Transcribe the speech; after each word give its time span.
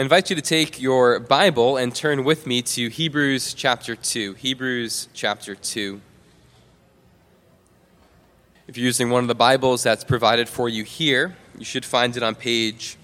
I 0.00 0.02
invite 0.02 0.30
you 0.30 0.36
to 0.36 0.40
take 0.40 0.80
your 0.80 1.20
Bible 1.20 1.76
and 1.76 1.94
turn 1.94 2.24
with 2.24 2.46
me 2.46 2.62
to 2.62 2.88
Hebrews 2.88 3.52
chapter 3.52 3.94
2. 3.94 4.32
Hebrews 4.32 5.08
chapter 5.12 5.54
2. 5.54 6.00
If 8.66 8.78
you're 8.78 8.86
using 8.86 9.10
one 9.10 9.22
of 9.22 9.28
the 9.28 9.34
Bibles 9.34 9.82
that's 9.82 10.02
provided 10.02 10.48
for 10.48 10.70
you 10.70 10.84
here, 10.84 11.36
you 11.58 11.66
should 11.66 11.84
find 11.84 12.16
it 12.16 12.22
on 12.22 12.34
page 12.34 12.96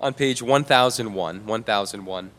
on 0.00 0.12
page 0.12 0.42
1001, 0.42 1.46
1001. 1.46 2.30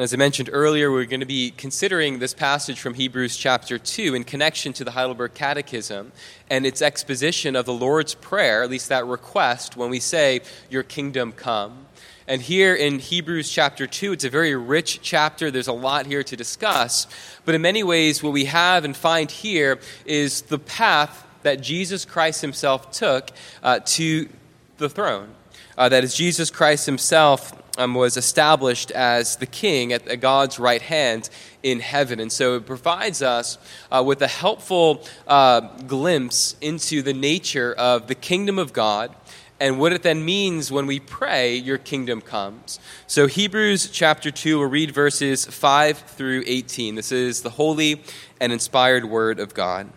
As 0.00 0.14
I 0.14 0.16
mentioned 0.16 0.48
earlier, 0.50 0.90
we're 0.90 1.04
going 1.04 1.20
to 1.20 1.26
be 1.26 1.50
considering 1.50 2.20
this 2.20 2.32
passage 2.32 2.80
from 2.80 2.94
Hebrews 2.94 3.36
chapter 3.36 3.78
2 3.78 4.14
in 4.14 4.24
connection 4.24 4.72
to 4.72 4.82
the 4.82 4.92
Heidelberg 4.92 5.34
Catechism 5.34 6.12
and 6.48 6.64
its 6.64 6.80
exposition 6.80 7.54
of 7.54 7.66
the 7.66 7.74
Lord's 7.74 8.14
Prayer, 8.14 8.62
at 8.62 8.70
least 8.70 8.88
that 8.88 9.04
request, 9.04 9.76
when 9.76 9.90
we 9.90 10.00
say, 10.00 10.40
Your 10.70 10.82
kingdom 10.82 11.32
come. 11.32 11.84
And 12.26 12.40
here 12.40 12.74
in 12.74 12.98
Hebrews 12.98 13.50
chapter 13.50 13.86
2, 13.86 14.12
it's 14.12 14.24
a 14.24 14.30
very 14.30 14.56
rich 14.56 15.00
chapter. 15.02 15.50
There's 15.50 15.68
a 15.68 15.74
lot 15.74 16.06
here 16.06 16.22
to 16.22 16.34
discuss. 16.34 17.06
But 17.44 17.54
in 17.54 17.60
many 17.60 17.82
ways, 17.82 18.22
what 18.22 18.32
we 18.32 18.46
have 18.46 18.86
and 18.86 18.96
find 18.96 19.30
here 19.30 19.80
is 20.06 20.40
the 20.40 20.58
path 20.58 21.26
that 21.42 21.60
Jesus 21.60 22.06
Christ 22.06 22.40
himself 22.40 22.90
took 22.90 23.32
uh, 23.62 23.80
to 23.80 24.30
the 24.78 24.88
throne. 24.88 25.34
Uh, 25.76 25.90
that 25.90 26.04
is, 26.04 26.14
Jesus 26.14 26.50
Christ 26.50 26.86
himself 26.86 27.52
um, 27.80 27.94
was 27.94 28.16
established 28.16 28.90
as 28.90 29.36
the 29.36 29.46
king 29.46 29.92
at 29.92 30.20
God's 30.20 30.58
right 30.58 30.82
hand 30.82 31.30
in 31.62 31.80
heaven. 31.80 32.20
And 32.20 32.30
so 32.30 32.56
it 32.56 32.66
provides 32.66 33.22
us 33.22 33.58
uh, 33.90 34.02
with 34.06 34.20
a 34.22 34.28
helpful 34.28 35.04
uh, 35.26 35.60
glimpse 35.60 36.56
into 36.60 37.02
the 37.02 37.14
nature 37.14 37.72
of 37.72 38.06
the 38.06 38.14
kingdom 38.14 38.58
of 38.58 38.72
God 38.72 39.14
and 39.58 39.78
what 39.78 39.92
it 39.92 40.02
then 40.02 40.24
means 40.24 40.72
when 40.72 40.86
we 40.86 41.00
pray, 41.00 41.54
Your 41.54 41.76
kingdom 41.76 42.22
comes. 42.22 42.80
So, 43.06 43.26
Hebrews 43.26 43.90
chapter 43.90 44.30
2, 44.30 44.58
we'll 44.58 44.68
read 44.68 44.90
verses 44.90 45.44
5 45.44 45.98
through 45.98 46.44
18. 46.46 46.94
This 46.94 47.12
is 47.12 47.42
the 47.42 47.50
holy 47.50 48.02
and 48.40 48.52
inspired 48.52 49.04
word 49.04 49.38
of 49.38 49.52
God. 49.52 49.90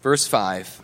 Verse 0.00 0.26
5. 0.26 0.83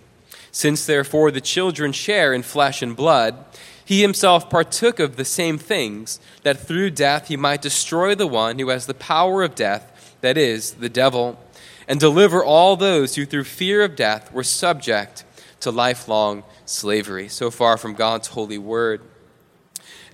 Since 0.51 0.85
therefore 0.85 1.31
the 1.31 1.41
children 1.41 1.91
share 1.91 2.33
in 2.33 2.43
flesh 2.43 2.81
and 2.81 2.95
blood, 2.95 3.43
he 3.83 4.01
himself 4.01 4.49
partook 4.49 4.99
of 4.99 5.15
the 5.15 5.25
same 5.25 5.57
things, 5.57 6.19
that 6.43 6.59
through 6.59 6.91
death 6.91 7.27
he 7.27 7.37
might 7.37 7.61
destroy 7.61 8.15
the 8.15 8.27
one 8.27 8.59
who 8.59 8.69
has 8.69 8.85
the 8.85 8.93
power 8.93 9.43
of 9.43 9.55
death, 9.55 10.15
that 10.21 10.37
is, 10.37 10.75
the 10.75 10.89
devil, 10.89 11.39
and 11.87 11.99
deliver 11.99 12.43
all 12.43 12.75
those 12.75 13.15
who 13.15 13.25
through 13.25 13.43
fear 13.43 13.83
of 13.83 13.95
death 13.95 14.31
were 14.31 14.43
subject 14.43 15.25
to 15.59 15.71
lifelong 15.71 16.43
slavery. 16.65 17.27
So 17.27 17.51
far 17.51 17.77
from 17.77 17.93
God's 17.93 18.29
holy 18.29 18.57
word. 18.57 19.01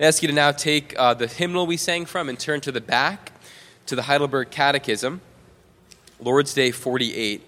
I 0.00 0.04
ask 0.04 0.22
you 0.22 0.28
to 0.28 0.34
now 0.34 0.52
take 0.52 0.98
uh, 0.98 1.14
the 1.14 1.26
hymnal 1.26 1.66
we 1.66 1.76
sang 1.76 2.06
from 2.06 2.28
and 2.28 2.38
turn 2.38 2.60
to 2.62 2.72
the 2.72 2.80
back 2.80 3.32
to 3.86 3.96
the 3.96 4.02
Heidelberg 4.02 4.50
Catechism, 4.50 5.20
Lord's 6.20 6.52
Day 6.52 6.70
48. 6.70 7.42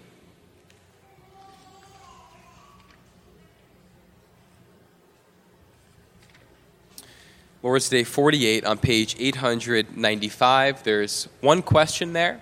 Lord's 7.63 7.91
Day 7.91 8.05
48 8.05 8.65
on 8.65 8.79
page 8.79 9.15
895. 9.19 10.83
There's 10.83 11.29
one 11.43 11.61
question 11.61 12.15
there. 12.15 12.41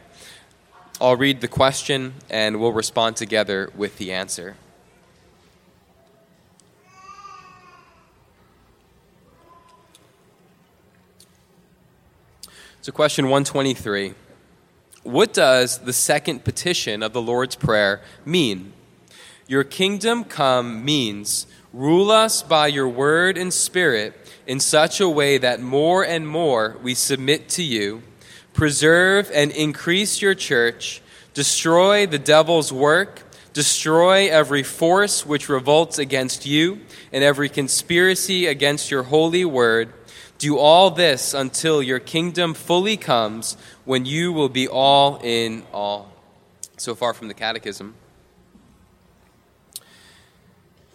I'll 1.00 1.16
read 1.16 1.40
the 1.40 1.48
question 1.48 2.14
and 2.30 2.60
we'll 2.60 2.72
respond 2.72 3.16
together 3.16 3.72
with 3.74 3.98
the 3.98 4.12
answer. 4.12 4.54
So, 12.80 12.92
question 12.92 13.24
123 13.24 14.14
What 15.02 15.32
does 15.32 15.78
the 15.78 15.92
second 15.92 16.44
petition 16.44 17.02
of 17.02 17.12
the 17.12 17.20
Lord's 17.20 17.56
Prayer 17.56 18.02
mean? 18.24 18.72
Your 19.48 19.64
kingdom 19.64 20.22
come 20.22 20.84
means 20.84 21.48
rule 21.72 22.10
us 22.10 22.42
by 22.42 22.66
your 22.66 22.88
word 22.88 23.36
and 23.36 23.52
spirit 23.52 24.14
in 24.46 24.60
such 24.60 25.00
a 25.00 25.08
way 25.08 25.38
that 25.38 25.60
more 25.60 26.04
and 26.04 26.26
more 26.26 26.76
we 26.82 26.94
submit 26.94 27.48
to 27.50 27.62
you. 27.62 28.02
Preserve 28.54 29.30
and 29.32 29.52
increase 29.52 30.22
your 30.22 30.34
church. 30.34 31.02
Destroy 31.34 32.06
the 32.06 32.18
devil's 32.18 32.72
work. 32.72 33.22
Destroy 33.52 34.28
every 34.28 34.62
force 34.62 35.26
which 35.26 35.48
revolts 35.48 35.98
against 35.98 36.46
you 36.46 36.80
and 37.12 37.22
every 37.22 37.48
conspiracy 37.48 38.46
against 38.46 38.90
your 38.90 39.04
holy 39.04 39.44
word. 39.44 39.92
Do 40.38 40.58
all 40.58 40.90
this 40.90 41.34
until 41.34 41.82
your 41.82 41.98
kingdom 41.98 42.54
fully 42.54 42.96
comes 42.96 43.56
when 43.84 44.06
you 44.06 44.32
will 44.32 44.48
be 44.48 44.68
all 44.68 45.20
in 45.22 45.64
all. 45.72 46.12
So 46.76 46.94
far 46.94 47.12
from 47.12 47.28
the 47.28 47.34
Catechism. 47.34 47.94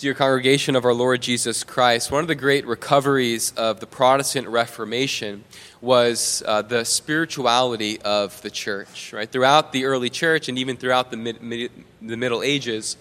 Dear 0.03 0.13
congregation 0.13 0.75
of 0.75 0.83
our 0.83 0.93
Lord 0.93 1.21
Jesus 1.21 1.63
Christ, 1.63 2.11
one 2.11 2.19
of 2.19 2.27
the 2.27 2.35
great 2.35 2.67
recoveries 2.67 3.53
of 3.55 3.79
the 3.79 3.87
Protestant 3.87 4.49
Reformation 4.49 5.45
was 5.79 6.43
uh, 6.45 6.61
the 6.61 6.83
spirituality 6.83 8.01
of 8.01 8.41
the 8.41 8.49
church. 8.49 9.13
Right 9.13 9.31
throughout 9.31 9.71
the 9.71 9.85
early 9.85 10.09
church 10.09 10.49
and 10.49 10.59
even 10.59 10.75
throughout 10.75 11.09
the 11.09 11.15
mid, 11.15 11.41
mid, 11.41 11.71
the 12.01 12.17
Middle 12.17 12.43
Ages, 12.43 12.97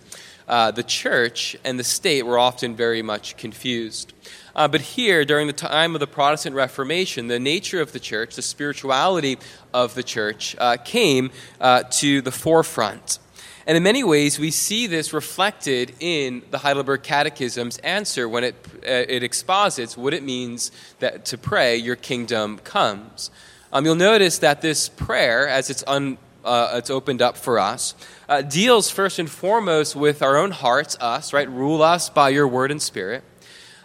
uh, 0.47 0.71
the 0.71 0.85
church 0.85 1.57
and 1.65 1.77
the 1.77 1.83
state 1.83 2.25
were 2.25 2.39
often 2.39 2.77
very 2.77 3.03
much 3.03 3.37
confused. 3.37 4.13
Uh, 4.55 4.69
but 4.69 4.81
here, 4.81 5.25
during 5.25 5.49
the 5.49 5.53
time 5.53 5.97
of 5.97 6.01
the 6.01 6.07
Protestant 6.07 6.55
Reformation, 6.55 7.27
the 7.27 7.41
nature 7.41 7.81
of 7.81 7.91
the 7.91 7.99
church, 7.99 8.37
the 8.37 8.43
spirituality 8.43 9.41
of 9.75 9.97
the 9.97 10.05
church, 10.05 10.55
uh, 10.57 10.77
came 10.77 11.33
uh, 11.61 11.83
to 11.83 12.23
the 12.23 12.31
forefront. 12.31 13.19
And 13.67 13.77
in 13.77 13.83
many 13.83 14.03
ways, 14.03 14.39
we 14.39 14.51
see 14.51 14.87
this 14.87 15.13
reflected 15.13 15.95
in 16.01 16.43
the 16.51 16.59
Heidelberg 16.59 17.03
Catechism's 17.03 17.79
answer 17.79 18.29
when 18.29 18.45
it, 18.45 18.55
uh, 18.83 19.07
it 19.09 19.23
exposits 19.23 19.97
what 19.97 20.15
it 20.15 20.23
means 20.23 20.73
that 20.99 21.25
to 21.27 21.39
pray, 21.39 21.77
Your 21.77 21.97
kingdom 21.97 22.59
comes. 22.59 23.31
Um, 23.73 23.85
you'll 23.85 23.95
notice 23.95 24.39
that 24.39 24.63
this 24.63 24.89
prayer, 24.89 25.49
as 25.49 25.71
it's, 25.71 25.85
un, 25.87 26.19
uh, 26.45 26.73
it's 26.75 26.91
opened 26.91 27.23
up 27.23 27.37
for 27.37 27.59
us, 27.59 27.95
uh, 28.29 28.43
deals 28.43 28.91
first 28.91 29.19
and 29.19 29.31
foremost 29.31 29.95
with 29.95 30.23
our 30.23 30.37
own 30.37 30.51
hearts, 30.51 30.97
us, 31.01 31.33
right? 31.33 31.49
Rule 31.49 31.83
us 31.83 32.11
by 32.11 32.31
your 32.31 32.49
word 32.49 32.71
and 32.71 32.83
spirit. 32.83 33.23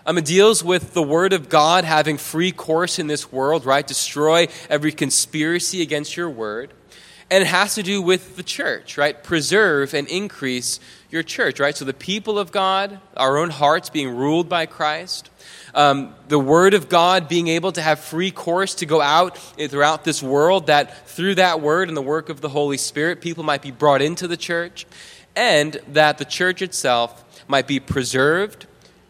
Um, 0.08 0.18
it 0.18 0.24
deals 0.24 0.64
with 0.64 0.94
the 0.94 1.04
Word 1.04 1.34
of 1.34 1.50
God 1.50 1.84
having 1.84 2.18
free 2.18 2.54
course 2.54 2.98
in 2.98 3.08
this 3.08 3.30
world, 3.30 3.66
right? 3.66 3.86
Destroy 3.86 4.48
every 4.70 4.94
conspiracy 4.94 5.82
against 5.82 6.16
your 6.16 6.30
Word. 6.30 6.74
And 7.30 7.42
it 7.42 7.48
has 7.48 7.76
to 7.76 7.84
do 7.84 8.02
with 8.02 8.38
the 8.38 8.44
church, 8.44 8.98
right? 8.98 9.22
Preserve 9.22 9.94
and 9.94 10.08
increase 10.08 10.80
your 11.10 11.24
church, 11.24 11.60
right? 11.60 11.76
So 11.76 11.84
the 11.84 11.94
people 11.94 12.40
of 12.40 12.52
God, 12.52 13.00
our 13.18 13.38
own 13.38 13.50
hearts 13.50 13.90
being 13.90 14.16
ruled 14.16 14.48
by 14.48 14.66
Christ, 14.66 15.30
um, 15.74 16.16
the 16.30 16.40
Word 16.40 16.74
of 16.74 16.88
God 16.88 17.28
being 17.28 17.50
able 17.50 17.74
to 17.74 17.82
have 17.82 18.00
free 18.00 18.32
course 18.32 18.76
to 18.76 18.86
go 18.86 19.02
out 19.02 19.38
throughout 19.38 20.06
this 20.06 20.24
world, 20.24 20.68
that 20.68 21.08
through 21.10 21.36
that 21.36 21.60
Word 21.60 21.90
and 21.90 21.98
the 21.98 22.02
work 22.02 22.30
of 22.30 22.40
the 22.40 22.50
Holy 22.50 22.78
Spirit, 22.78 23.22
people 23.22 23.44
might 23.44 23.62
be 23.62 23.72
brought 23.72 24.02
into 24.02 24.28
the 24.28 24.38
church, 24.38 24.86
and 25.36 25.80
that 25.90 26.18
the 26.18 26.26
church 26.26 26.62
itself 26.62 27.44
might 27.48 27.68
be 27.68 27.80
preserved 27.80 28.68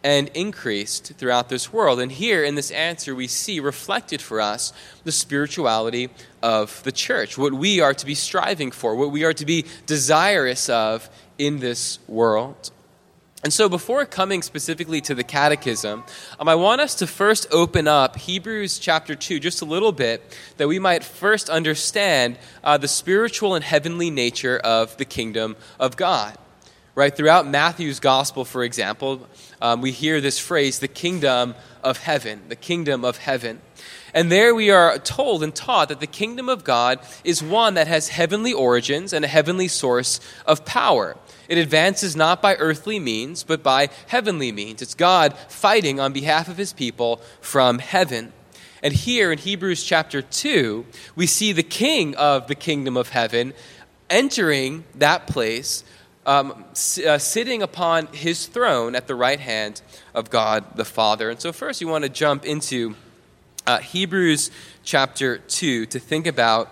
and 0.07 0.29
increased 0.33 1.11
throughout 1.17 1.49
this 1.49 1.73
world. 1.73 1.99
And 1.99 2.09
here 2.09 2.41
in 2.41 2.55
this 2.55 2.71
answer, 2.71 3.13
we 3.13 3.27
see 3.27 3.59
reflected 3.59 4.21
for 4.21 4.39
us 4.39 4.71
the 5.03 5.11
spirituality 5.11 6.09
of 6.41 6.81
the 6.83 6.93
church, 6.93 7.37
what 7.37 7.51
we 7.51 7.81
are 7.81 7.93
to 7.93 8.05
be 8.05 8.15
striving 8.15 8.71
for, 8.71 8.95
what 8.95 9.11
we 9.11 9.25
are 9.25 9.33
to 9.33 9.45
be 9.45 9.65
desirous 9.85 10.69
of 10.69 11.09
in 11.37 11.59
this 11.59 11.99
world. 12.07 12.71
And 13.43 13.51
so, 13.51 13.67
before 13.67 14.05
coming 14.05 14.41
specifically 14.43 15.01
to 15.01 15.13
the 15.13 15.25
catechism, 15.25 16.05
um, 16.39 16.47
I 16.47 16.55
want 16.55 16.79
us 16.79 16.95
to 16.95 17.07
first 17.07 17.45
open 17.51 17.85
up 17.85 18.15
Hebrews 18.15 18.79
chapter 18.79 19.13
2 19.13 19.41
just 19.41 19.61
a 19.61 19.65
little 19.65 19.91
bit, 19.91 20.37
that 20.55 20.69
we 20.69 20.79
might 20.79 21.03
first 21.03 21.49
understand 21.49 22.37
uh, 22.63 22.77
the 22.77 22.87
spiritual 22.87 23.55
and 23.55 23.63
heavenly 23.63 24.09
nature 24.09 24.57
of 24.57 24.95
the 24.95 25.05
kingdom 25.05 25.57
of 25.81 25.97
God. 25.97 26.37
Right? 26.97 27.15
Throughout 27.15 27.45
Matthew's 27.45 27.99
gospel, 27.99 28.43
for 28.43 28.63
example, 28.63 29.27
um, 29.61 29.81
we 29.81 29.91
hear 29.91 30.19
this 30.19 30.39
phrase, 30.39 30.79
the 30.79 30.87
kingdom 30.87 31.53
of 31.83 31.99
heaven, 31.99 32.41
the 32.49 32.55
kingdom 32.55 33.05
of 33.05 33.17
heaven. 33.17 33.61
And 34.15 34.31
there 34.31 34.55
we 34.55 34.71
are 34.71 34.97
told 34.97 35.43
and 35.43 35.53
taught 35.53 35.89
that 35.89 35.99
the 35.99 36.07
kingdom 36.07 36.49
of 36.49 36.63
God 36.63 36.99
is 37.23 37.43
one 37.43 37.75
that 37.75 37.87
has 37.87 38.07
heavenly 38.07 38.51
origins 38.51 39.13
and 39.13 39.23
a 39.23 39.27
heavenly 39.27 39.67
source 39.67 40.19
of 40.47 40.65
power. 40.65 41.15
It 41.47 41.59
advances 41.59 42.15
not 42.15 42.41
by 42.41 42.55
earthly 42.55 42.97
means, 42.97 43.43
but 43.43 43.61
by 43.61 43.89
heavenly 44.07 44.51
means. 44.51 44.81
It's 44.81 44.95
God 44.95 45.37
fighting 45.49 45.99
on 45.99 46.13
behalf 46.13 46.49
of 46.49 46.57
his 46.57 46.73
people 46.73 47.21
from 47.41 47.77
heaven. 47.77 48.33
And 48.81 48.91
here 48.91 49.31
in 49.31 49.37
Hebrews 49.37 49.83
chapter 49.83 50.23
2, 50.23 50.83
we 51.15 51.27
see 51.27 51.51
the 51.51 51.61
king 51.61 52.15
of 52.15 52.47
the 52.47 52.55
kingdom 52.55 52.97
of 52.97 53.09
heaven 53.09 53.53
entering 54.09 54.85
that 54.95 55.27
place, 55.27 55.83
um, 56.27 56.65
uh, 57.07 57.17
sitting 57.17 57.63
upon 57.63 58.07
his 58.07 58.45
throne 58.45 58.95
at 58.95 59.07
the 59.07 59.15
right 59.15 59.39
hand 59.39 59.81
of 60.13 60.29
God 60.29 60.75
the 60.75 60.85
Father. 60.85 61.29
And 61.31 61.39
so, 61.39 61.51
first, 61.51 61.81
we 61.81 61.89
want 61.89 62.03
to 62.03 62.09
jump 62.09 62.45
into 62.45 62.95
uh, 63.65 63.79
Hebrews 63.79 64.51
chapter 64.83 65.37
2 65.39 65.87
to 65.87 65.99
think 65.99 66.27
about 66.27 66.71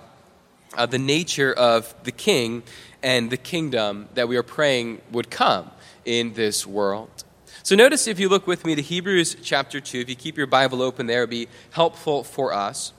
uh, 0.77 0.85
the 0.85 0.99
nature 0.99 1.53
of 1.53 1.95
the 2.03 2.11
king 2.11 2.63
and 3.01 3.29
the 3.31 3.37
kingdom 3.37 4.09
that 4.13 4.27
we 4.27 4.37
are 4.37 4.43
praying 4.43 5.01
would 5.11 5.29
come 5.29 5.71
in 6.03 6.33
this 6.33 6.67
world. 6.67 7.23
So 7.63 7.75
notice 7.75 8.07
if 8.07 8.19
you 8.19 8.29
look 8.29 8.45
with 8.45 8.65
me 8.65 8.75
to 8.75 8.81
Hebrews 8.81 9.37
chapter 9.41 9.79
2, 9.79 9.99
if 9.99 10.09
you 10.09 10.15
keep 10.15 10.37
your 10.37 10.47
Bible 10.47 10.81
open 10.81 11.07
there, 11.07 11.19
it 11.19 11.23
would 11.23 11.29
be 11.31 11.47
helpful 11.71 12.23
for 12.23 12.53
us. 12.53 12.93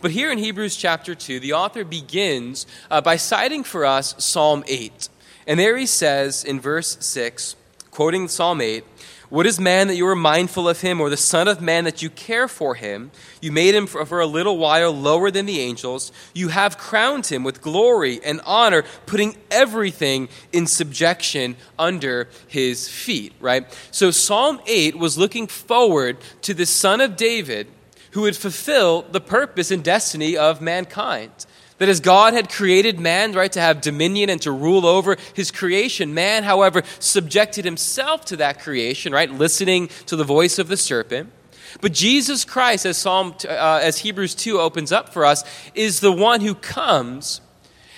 But 0.00 0.10
here 0.10 0.30
in 0.30 0.38
Hebrews 0.38 0.76
chapter 0.76 1.14
2, 1.14 1.40
the 1.40 1.54
author 1.54 1.84
begins 1.84 2.66
uh, 2.90 3.00
by 3.00 3.16
citing 3.16 3.64
for 3.64 3.84
us 3.84 4.14
Psalm 4.18 4.62
8. 4.68 5.08
And 5.46 5.58
there 5.58 5.76
he 5.76 5.86
says 5.86 6.44
in 6.44 6.60
verse 6.60 6.96
6, 7.00 7.56
quoting 7.90 8.28
Psalm 8.28 8.60
8, 8.60 8.84
what 9.32 9.46
is 9.46 9.58
man 9.58 9.88
that 9.88 9.96
you 9.96 10.06
are 10.08 10.14
mindful 10.14 10.68
of 10.68 10.82
him, 10.82 11.00
or 11.00 11.08
the 11.08 11.16
Son 11.16 11.48
of 11.48 11.62
Man 11.62 11.84
that 11.84 12.02
you 12.02 12.10
care 12.10 12.46
for 12.48 12.74
him? 12.74 13.10
You 13.40 13.50
made 13.50 13.74
him 13.74 13.86
for, 13.86 14.20
a 14.20 14.26
little 14.26 14.58
while 14.58 14.92
lower 14.92 15.30
than 15.30 15.46
the 15.46 15.58
angels. 15.58 16.12
You 16.34 16.48
have 16.48 16.76
crowned 16.76 17.24
him 17.28 17.42
with 17.42 17.62
glory 17.62 18.20
and 18.22 18.42
honor, 18.44 18.84
putting 19.06 19.38
everything 19.50 20.28
in 20.52 20.66
subjection 20.66 21.56
under 21.78 22.28
his 22.46 22.90
feet, 22.90 23.32
right? 23.40 23.66
So 23.90 24.10
Psalm 24.10 24.60
8 24.66 24.98
was 24.98 25.16
looking 25.16 25.46
forward 25.46 26.18
to 26.42 26.52
the 26.52 26.66
Son 26.66 27.00
of 27.00 27.16
David 27.16 27.68
who 28.10 28.20
would 28.20 28.36
fulfill 28.36 29.00
the 29.00 29.20
purpose 29.22 29.70
and 29.70 29.82
destiny 29.82 30.36
of 30.36 30.60
mankind. 30.60 31.46
That 31.82 31.88
as 31.88 31.98
God 31.98 32.32
had 32.32 32.48
created 32.48 33.00
man, 33.00 33.32
right, 33.32 33.50
to 33.50 33.60
have 33.60 33.80
dominion 33.80 34.30
and 34.30 34.40
to 34.42 34.52
rule 34.52 34.86
over 34.86 35.16
his 35.34 35.50
creation, 35.50 36.14
man, 36.14 36.44
however, 36.44 36.84
subjected 37.00 37.64
himself 37.64 38.24
to 38.26 38.36
that 38.36 38.60
creation, 38.60 39.12
right, 39.12 39.28
listening 39.28 39.88
to 40.06 40.14
the 40.14 40.22
voice 40.22 40.60
of 40.60 40.68
the 40.68 40.76
serpent. 40.76 41.32
But 41.80 41.92
Jesus 41.92 42.44
Christ, 42.44 42.86
as 42.86 42.98
Psalm, 42.98 43.34
uh, 43.48 43.80
as 43.82 43.98
Hebrews 43.98 44.36
2 44.36 44.60
opens 44.60 44.92
up 44.92 45.12
for 45.12 45.24
us, 45.24 45.42
is 45.74 45.98
the 45.98 46.12
one 46.12 46.40
who 46.40 46.54
comes 46.54 47.40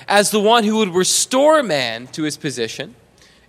as 0.09 0.31
the 0.31 0.41
one 0.41 0.65
who 0.65 0.77
would 0.77 0.95
restore 0.95 1.63
man 1.63 2.07
to 2.07 2.23
his 2.23 2.39
position, 2.39 2.95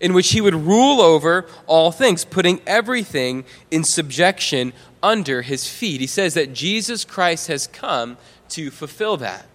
in 0.01 0.13
which 0.13 0.33
he 0.33 0.41
would 0.41 0.53
rule 0.53 0.99
over 0.99 1.45
all 1.65 1.93
things, 1.93 2.25
putting 2.25 2.59
everything 2.67 3.45
in 3.71 3.85
subjection 3.85 4.73
under 5.01 5.43
his 5.43 5.69
feet. 5.69 6.01
He 6.01 6.07
says 6.07 6.33
that 6.33 6.51
Jesus 6.51 7.05
Christ 7.05 7.47
has 7.47 7.67
come 7.67 8.17
to 8.49 8.69
fulfill 8.69 9.15
that. 9.15 9.45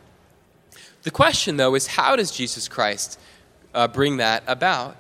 The 1.02 1.10
question, 1.10 1.56
though, 1.56 1.74
is 1.74 1.86
how 1.86 2.16
does 2.16 2.30
Jesus 2.30 2.68
Christ 2.68 3.18
uh, 3.74 3.88
bring 3.88 4.18
that 4.18 4.42
about? 4.46 4.96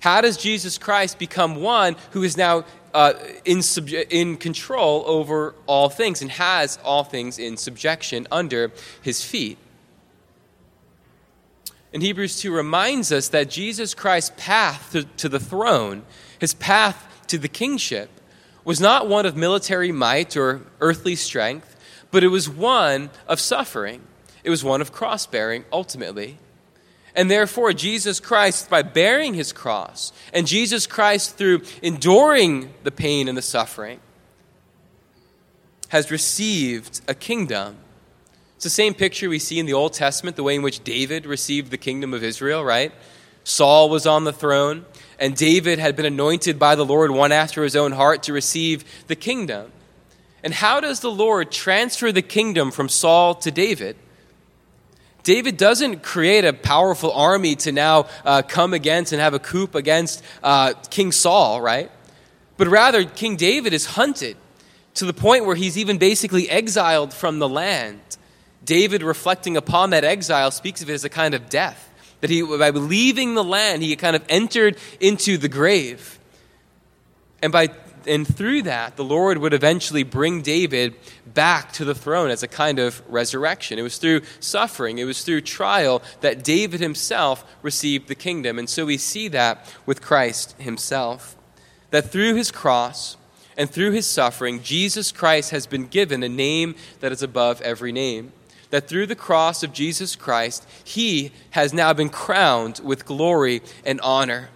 How 0.00 0.20
does 0.20 0.36
Jesus 0.36 0.78
Christ 0.78 1.18
become 1.18 1.56
one 1.56 1.96
who 2.10 2.22
is 2.22 2.36
now 2.36 2.64
uh, 2.94 3.14
in, 3.44 3.62
in 4.10 4.36
control 4.36 5.04
over 5.06 5.54
all 5.66 5.88
things 5.88 6.22
and 6.22 6.30
has 6.32 6.78
all 6.84 7.04
things 7.04 7.38
in 7.38 7.56
subjection 7.56 8.26
under 8.30 8.72
his 9.02 9.24
feet? 9.24 9.58
And 11.92 12.02
Hebrews 12.02 12.40
2 12.40 12.54
reminds 12.54 13.10
us 13.12 13.28
that 13.28 13.48
Jesus 13.48 13.94
Christ's 13.94 14.32
path 14.36 14.92
to, 14.92 15.04
to 15.04 15.28
the 15.28 15.40
throne, 15.40 16.04
his 16.38 16.52
path 16.54 17.24
to 17.28 17.38
the 17.38 17.48
kingship, 17.48 18.10
was 18.64 18.80
not 18.80 19.08
one 19.08 19.24
of 19.24 19.36
military 19.36 19.90
might 19.90 20.36
or 20.36 20.60
earthly 20.80 21.16
strength, 21.16 21.76
but 22.10 22.22
it 22.22 22.28
was 22.28 22.48
one 22.48 23.08
of 23.26 23.40
suffering. 23.40 24.02
It 24.48 24.50
was 24.50 24.64
one 24.64 24.80
of 24.80 24.92
cross 24.92 25.26
bearing, 25.26 25.66
ultimately. 25.70 26.38
And 27.14 27.30
therefore, 27.30 27.74
Jesus 27.74 28.18
Christ, 28.18 28.70
by 28.70 28.80
bearing 28.80 29.34
his 29.34 29.52
cross, 29.52 30.10
and 30.32 30.46
Jesus 30.46 30.86
Christ, 30.86 31.36
through 31.36 31.64
enduring 31.82 32.72
the 32.82 32.90
pain 32.90 33.28
and 33.28 33.36
the 33.36 33.42
suffering, 33.42 34.00
has 35.88 36.10
received 36.10 37.02
a 37.06 37.14
kingdom. 37.14 37.76
It's 38.54 38.64
the 38.64 38.70
same 38.70 38.94
picture 38.94 39.28
we 39.28 39.38
see 39.38 39.58
in 39.58 39.66
the 39.66 39.74
Old 39.74 39.92
Testament, 39.92 40.36
the 40.36 40.42
way 40.42 40.54
in 40.54 40.62
which 40.62 40.82
David 40.82 41.26
received 41.26 41.70
the 41.70 41.76
kingdom 41.76 42.14
of 42.14 42.24
Israel, 42.24 42.64
right? 42.64 42.92
Saul 43.44 43.90
was 43.90 44.06
on 44.06 44.24
the 44.24 44.32
throne, 44.32 44.86
and 45.18 45.36
David 45.36 45.78
had 45.78 45.94
been 45.94 46.06
anointed 46.06 46.58
by 46.58 46.74
the 46.74 46.86
Lord, 46.86 47.10
one 47.10 47.32
after 47.32 47.64
his 47.64 47.76
own 47.76 47.92
heart, 47.92 48.22
to 48.22 48.32
receive 48.32 48.82
the 49.08 49.14
kingdom. 49.14 49.72
And 50.42 50.54
how 50.54 50.80
does 50.80 51.00
the 51.00 51.10
Lord 51.10 51.52
transfer 51.52 52.10
the 52.10 52.22
kingdom 52.22 52.70
from 52.70 52.88
Saul 52.88 53.34
to 53.34 53.50
David? 53.50 53.96
David 55.28 55.58
doesn't 55.58 56.02
create 56.02 56.46
a 56.46 56.54
powerful 56.54 57.12
army 57.12 57.54
to 57.56 57.70
now 57.70 58.06
uh, 58.24 58.40
come 58.40 58.72
against 58.72 59.12
and 59.12 59.20
have 59.20 59.34
a 59.34 59.38
coup 59.38 59.68
against 59.74 60.24
uh, 60.42 60.72
King 60.88 61.12
Saul, 61.12 61.60
right? 61.60 61.90
But 62.56 62.68
rather, 62.68 63.04
King 63.04 63.36
David 63.36 63.74
is 63.74 63.84
hunted 63.84 64.38
to 64.94 65.04
the 65.04 65.12
point 65.12 65.44
where 65.44 65.54
he's 65.54 65.76
even 65.76 65.98
basically 65.98 66.48
exiled 66.48 67.12
from 67.12 67.40
the 67.40 67.48
land. 67.48 68.00
David, 68.64 69.02
reflecting 69.02 69.58
upon 69.58 69.90
that 69.90 70.02
exile, 70.02 70.50
speaks 70.50 70.80
of 70.80 70.88
it 70.88 70.94
as 70.94 71.04
a 71.04 71.10
kind 71.10 71.34
of 71.34 71.50
death. 71.50 71.92
That 72.22 72.30
he, 72.30 72.40
by 72.40 72.70
leaving 72.70 73.34
the 73.34 73.44
land, 73.44 73.82
he 73.82 73.94
kind 73.96 74.16
of 74.16 74.24
entered 74.30 74.78
into 74.98 75.36
the 75.36 75.50
grave. 75.50 76.18
And 77.42 77.52
by 77.52 77.68
and 78.08 78.26
through 78.26 78.62
that, 78.62 78.96
the 78.96 79.04
Lord 79.04 79.38
would 79.38 79.52
eventually 79.52 80.02
bring 80.02 80.42
David 80.42 80.94
back 81.26 81.72
to 81.74 81.84
the 81.84 81.94
throne 81.94 82.30
as 82.30 82.42
a 82.42 82.48
kind 82.48 82.78
of 82.78 83.02
resurrection. 83.08 83.78
It 83.78 83.82
was 83.82 83.98
through 83.98 84.22
suffering, 84.40 84.98
it 84.98 85.04
was 85.04 85.22
through 85.22 85.42
trial 85.42 86.02
that 86.20 86.42
David 86.42 86.80
himself 86.80 87.44
received 87.62 88.08
the 88.08 88.14
kingdom. 88.14 88.58
And 88.58 88.68
so 88.68 88.86
we 88.86 88.96
see 88.96 89.28
that 89.28 89.72
with 89.86 90.02
Christ 90.02 90.56
himself. 90.58 91.36
That 91.90 92.10
through 92.10 92.34
his 92.34 92.50
cross 92.50 93.16
and 93.56 93.70
through 93.70 93.92
his 93.92 94.06
suffering, 94.06 94.62
Jesus 94.62 95.12
Christ 95.12 95.50
has 95.50 95.66
been 95.66 95.86
given 95.86 96.22
a 96.22 96.28
name 96.28 96.74
that 97.00 97.12
is 97.12 97.22
above 97.22 97.60
every 97.60 97.92
name 97.92 98.32
that 98.70 98.88
through 98.88 99.06
the 99.06 99.16
cross 99.16 99.62
of 99.62 99.72
Jesus 99.72 100.16
Christ, 100.16 100.66
he 100.84 101.32
has 101.50 101.72
now 101.72 101.92
been 101.92 102.10
crowned 102.10 102.80
with 102.84 103.06
glory 103.06 103.62
and 103.84 104.00
honor. 104.00 104.50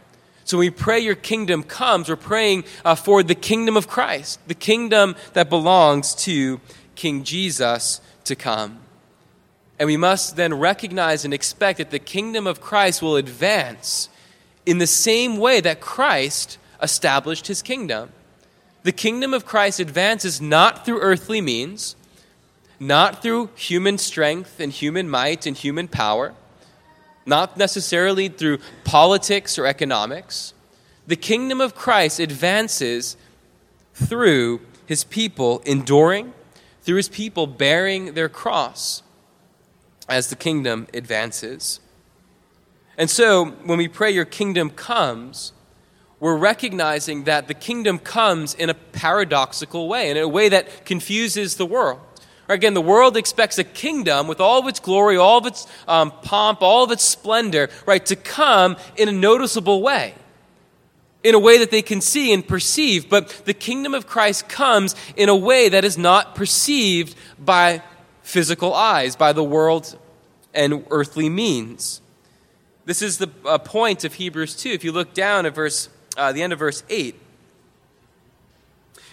So 0.52 0.58
when 0.58 0.66
we 0.66 0.70
pray 0.70 1.00
your 1.00 1.14
kingdom 1.14 1.62
comes, 1.62 2.10
we're 2.10 2.16
praying 2.16 2.64
uh, 2.84 2.94
for 2.94 3.22
the 3.22 3.34
kingdom 3.34 3.74
of 3.74 3.88
Christ, 3.88 4.38
the 4.48 4.54
kingdom 4.54 5.16
that 5.32 5.48
belongs 5.48 6.14
to 6.26 6.60
King 6.94 7.24
Jesus 7.24 8.02
to 8.24 8.36
come. 8.36 8.80
And 9.78 9.86
we 9.86 9.96
must 9.96 10.36
then 10.36 10.52
recognize 10.52 11.24
and 11.24 11.32
expect 11.32 11.78
that 11.78 11.90
the 11.90 11.98
kingdom 11.98 12.46
of 12.46 12.60
Christ 12.60 13.00
will 13.00 13.16
advance 13.16 14.10
in 14.66 14.76
the 14.76 14.86
same 14.86 15.38
way 15.38 15.62
that 15.62 15.80
Christ 15.80 16.58
established 16.82 17.46
his 17.46 17.62
kingdom. 17.62 18.10
The 18.82 18.92
kingdom 18.92 19.32
of 19.32 19.46
Christ 19.46 19.80
advances 19.80 20.42
not 20.42 20.84
through 20.84 21.00
earthly 21.00 21.40
means, 21.40 21.96
not 22.78 23.22
through 23.22 23.48
human 23.54 23.96
strength 23.96 24.60
and 24.60 24.70
human 24.70 25.08
might 25.08 25.46
and 25.46 25.56
human 25.56 25.88
power, 25.88 26.34
not 27.26 27.56
necessarily 27.56 28.28
through 28.28 28.58
politics 28.84 29.58
or 29.58 29.66
economics. 29.66 30.54
The 31.06 31.16
kingdom 31.16 31.60
of 31.60 31.74
Christ 31.74 32.20
advances 32.20 33.16
through 33.94 34.60
his 34.86 35.04
people 35.04 35.62
enduring, 35.64 36.32
through 36.82 36.96
his 36.96 37.08
people 37.08 37.46
bearing 37.46 38.14
their 38.14 38.28
cross 38.28 39.02
as 40.08 40.28
the 40.28 40.36
kingdom 40.36 40.86
advances. 40.92 41.80
And 42.98 43.08
so, 43.08 43.46
when 43.64 43.78
we 43.78 43.88
pray, 43.88 44.10
Your 44.10 44.24
kingdom 44.24 44.70
comes, 44.70 45.52
we're 46.20 46.36
recognizing 46.36 47.24
that 47.24 47.48
the 47.48 47.54
kingdom 47.54 47.98
comes 47.98 48.54
in 48.54 48.70
a 48.70 48.74
paradoxical 48.74 49.88
way, 49.88 50.10
in 50.10 50.16
a 50.16 50.28
way 50.28 50.48
that 50.48 50.84
confuses 50.84 51.56
the 51.56 51.66
world. 51.66 52.00
Again, 52.48 52.74
the 52.74 52.80
world 52.80 53.16
expects 53.16 53.58
a 53.58 53.64
kingdom 53.64 54.26
with 54.26 54.40
all 54.40 54.60
of 54.60 54.66
its 54.66 54.80
glory, 54.80 55.16
all 55.16 55.38
of 55.38 55.46
its 55.46 55.66
um, 55.86 56.10
pomp, 56.22 56.60
all 56.60 56.84
of 56.84 56.90
its 56.90 57.04
splendor, 57.04 57.70
right, 57.86 58.04
to 58.06 58.16
come 58.16 58.76
in 58.96 59.08
a 59.08 59.12
noticeable 59.12 59.80
way, 59.80 60.14
in 61.22 61.34
a 61.34 61.38
way 61.38 61.58
that 61.58 61.70
they 61.70 61.82
can 61.82 62.00
see 62.00 62.32
and 62.32 62.46
perceive. 62.46 63.08
But 63.08 63.28
the 63.44 63.54
kingdom 63.54 63.94
of 63.94 64.06
Christ 64.06 64.48
comes 64.48 64.96
in 65.16 65.28
a 65.28 65.36
way 65.36 65.68
that 65.68 65.84
is 65.84 65.96
not 65.96 66.34
perceived 66.34 67.14
by 67.38 67.82
physical 68.22 68.74
eyes, 68.74 69.14
by 69.16 69.32
the 69.32 69.44
world 69.44 69.96
and 70.52 70.84
earthly 70.90 71.28
means. 71.28 72.00
This 72.84 73.02
is 73.02 73.18
the 73.18 73.30
uh, 73.44 73.58
point 73.58 74.04
of 74.04 74.14
Hebrews 74.14 74.56
2. 74.56 74.70
If 74.70 74.84
you 74.84 74.90
look 74.90 75.14
down 75.14 75.46
at 75.46 75.54
verse, 75.54 75.88
uh, 76.16 76.32
the 76.32 76.42
end 76.42 76.52
of 76.52 76.58
verse 76.58 76.82
8, 76.88 77.14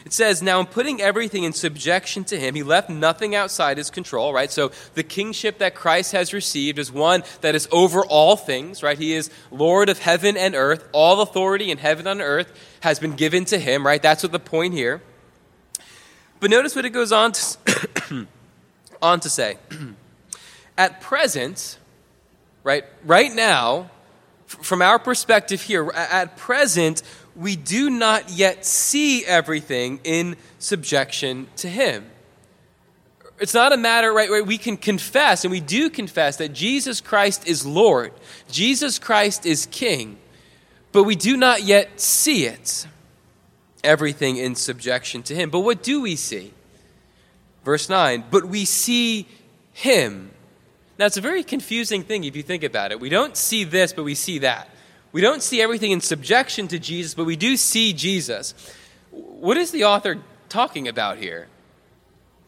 it 0.05 0.13
says, 0.13 0.41
Now 0.41 0.59
in 0.59 0.65
putting 0.65 1.01
everything 1.01 1.43
in 1.43 1.53
subjection 1.53 2.23
to 2.25 2.39
him, 2.39 2.55
he 2.55 2.63
left 2.63 2.89
nothing 2.89 3.35
outside 3.35 3.77
his 3.77 3.89
control, 3.89 4.33
right? 4.33 4.51
So 4.51 4.71
the 4.93 5.03
kingship 5.03 5.59
that 5.59 5.75
Christ 5.75 6.11
has 6.13 6.33
received 6.33 6.79
is 6.79 6.91
one 6.91 7.23
that 7.41 7.55
is 7.55 7.67
over 7.71 8.05
all 8.05 8.35
things, 8.35 8.81
right? 8.81 8.97
He 8.97 9.13
is 9.13 9.29
Lord 9.51 9.89
of 9.89 9.99
heaven 9.99 10.37
and 10.37 10.55
earth. 10.55 10.87
All 10.91 11.21
authority 11.21 11.71
in 11.71 11.77
heaven 11.77 12.07
and 12.07 12.21
earth 12.21 12.51
has 12.81 12.99
been 12.99 13.13
given 13.13 13.45
to 13.45 13.57
him, 13.57 13.85
right? 13.85 14.01
That's 14.01 14.23
what 14.23 14.31
the 14.31 14.39
point 14.39 14.73
here. 14.73 15.01
But 16.39 16.49
notice 16.49 16.75
what 16.75 16.85
it 16.85 16.91
goes 16.91 17.11
on 17.11 17.33
to, 17.33 18.27
on 19.01 19.19
to 19.19 19.29
say. 19.29 19.57
At 20.77 21.01
present, 21.01 21.77
right, 22.63 22.85
right 23.03 23.33
now, 23.33 23.89
from 24.47 24.81
our 24.81 24.97
perspective 24.97 25.61
here, 25.61 25.91
at 25.91 26.35
present, 26.35 27.03
we 27.39 27.55
do 27.55 27.89
not 27.89 28.29
yet 28.29 28.65
see 28.65 29.25
everything 29.25 30.01
in 30.03 30.35
subjection 30.59 31.47
to 31.55 31.69
Him. 31.69 32.05
It's 33.39 33.53
not 33.53 33.71
a 33.71 33.77
matter, 33.77 34.11
right, 34.11 34.29
where 34.29 34.43
we 34.43 34.57
can 34.57 34.75
confess, 34.75 35.45
and 35.45 35.51
we 35.51 35.61
do 35.61 35.89
confess, 35.89 36.35
that 36.37 36.51
Jesus 36.51 36.99
Christ 36.99 37.47
is 37.47 37.65
Lord, 37.65 38.11
Jesus 38.51 38.99
Christ 38.99 39.45
is 39.45 39.65
King, 39.67 40.17
but 40.91 41.03
we 41.03 41.15
do 41.15 41.37
not 41.37 41.63
yet 41.63 42.01
see 42.01 42.45
it, 42.45 42.85
everything 43.85 44.35
in 44.35 44.55
subjection 44.55 45.23
to 45.23 45.33
Him. 45.33 45.49
But 45.49 45.61
what 45.61 45.81
do 45.81 46.01
we 46.01 46.17
see? 46.17 46.53
Verse 47.63 47.87
9, 47.87 48.25
but 48.29 48.45
we 48.45 48.65
see 48.65 49.25
Him. 49.71 50.31
Now, 50.97 51.05
it's 51.05 51.15
a 51.15 51.21
very 51.21 51.43
confusing 51.43 52.03
thing 52.03 52.25
if 52.25 52.35
you 52.35 52.43
think 52.43 52.65
about 52.65 52.91
it. 52.91 52.99
We 52.99 53.07
don't 53.07 53.37
see 53.37 53.63
this, 53.63 53.93
but 53.93 54.03
we 54.03 54.15
see 54.15 54.39
that. 54.39 54.69
We 55.11 55.21
don't 55.21 55.41
see 55.41 55.61
everything 55.61 55.91
in 55.91 56.01
subjection 56.01 56.67
to 56.67 56.79
Jesus, 56.79 57.13
but 57.13 57.25
we 57.25 57.35
do 57.35 57.57
see 57.57 57.93
Jesus. 57.93 58.53
What 59.11 59.57
is 59.57 59.71
the 59.71 59.85
author 59.85 60.19
talking 60.49 60.87
about 60.87 61.17
here? 61.17 61.47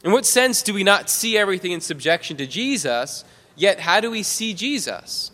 In 0.04 0.12
what 0.12 0.26
sense 0.26 0.62
do 0.62 0.74
we 0.74 0.84
not 0.84 1.10
see 1.10 1.38
everything 1.38 1.72
in 1.72 1.82
subjection 1.82 2.38
to 2.38 2.48
Jesus, 2.48 3.24
yet 3.56 3.80
how 3.80 4.00
do 4.00 4.10
we 4.12 4.24
see 4.24 4.54
Jesus? 4.54 5.32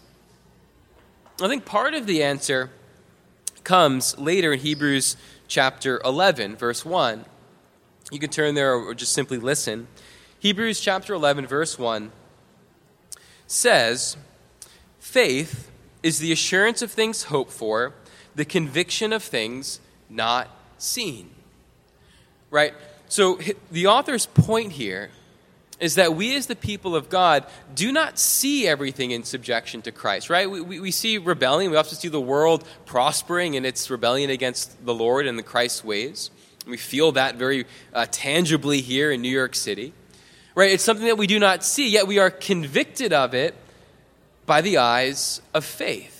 I 1.42 1.48
think 1.48 1.66
part 1.66 1.94
of 1.94 2.06
the 2.06 2.24
answer 2.24 2.72
comes 3.64 4.18
later 4.18 4.54
in 4.54 4.60
Hebrews 4.60 5.18
chapter 5.48 6.02
11, 6.04 6.56
verse 6.56 6.84
1. 6.84 7.26
You 8.12 8.20
can 8.20 8.30
turn 8.30 8.56
there 8.56 8.74
or 8.74 8.94
just 8.94 9.14
simply 9.14 9.38
listen. 9.38 9.88
Hebrews 10.40 10.80
chapter 10.80 11.14
11, 11.14 11.48
verse 11.48 11.78
1 11.78 12.12
says, 13.48 14.18
Faith 15.00 15.70
is 16.04 16.20
the 16.20 16.32
assurance 16.32 16.82
of 16.82 16.92
things 16.92 17.24
hoped 17.24 17.52
for, 17.52 17.94
the 18.36 18.46
conviction 18.46 19.14
of 19.14 19.24
things 19.24 19.80
not 20.10 20.50
seen. 20.78 21.30
Right? 22.50 22.74
So 23.10 23.40
the 23.72 23.88
author's 23.88 24.26
point 24.26 24.74
here 24.74 25.10
is 25.80 25.96
that 25.96 26.16
we 26.16 26.36
as 26.36 26.48
the 26.48 26.56
people 26.56 26.96
of 26.96 27.10
God 27.10 27.46
do 27.76 27.92
not 27.92 28.18
see 28.18 28.68
everything 28.68 29.12
in 29.12 29.24
subjection 29.24 29.82
to 29.84 29.92
Christ, 29.92 30.30
right? 30.30 30.50
We, 30.50 30.62
we, 30.62 30.80
we, 30.80 30.92
see 30.92 31.18
rebellion. 31.18 31.70
We 31.70 31.78
also 31.78 31.96
see 31.96 32.08
the 32.08 32.22
world 32.22 32.68
prospering 32.86 33.54
in 33.54 33.64
its 33.64 33.90
rebellion 33.90 34.30
against 34.30 34.84
the 34.86 34.94
Lord 34.94 35.28
and 35.28 35.38
the 35.38 35.44
Christ's 35.44 35.84
ways. 35.84 36.32
We 36.66 36.78
feel 36.78 37.12
that 37.14 37.36
very 37.36 37.66
uh, 37.94 38.08
tangibly 38.10 38.82
here 38.82 39.12
in 39.12 39.22
New 39.22 39.30
York 39.30 39.56
City, 39.56 39.94
right? 40.56 40.72
It's 40.72 40.84
something 40.84 41.06
that 41.06 41.18
we 41.18 41.28
do 41.28 41.40
not 41.40 41.64
see, 41.64 41.90
yet 41.90 42.08
we 42.08 42.18
are 42.18 42.32
convicted 42.32 43.14
of 43.14 43.34
it 43.34 43.56
by 44.48 44.62
the 44.62 44.78
eyes 44.78 45.42
of 45.54 45.64
faith. 45.64 46.18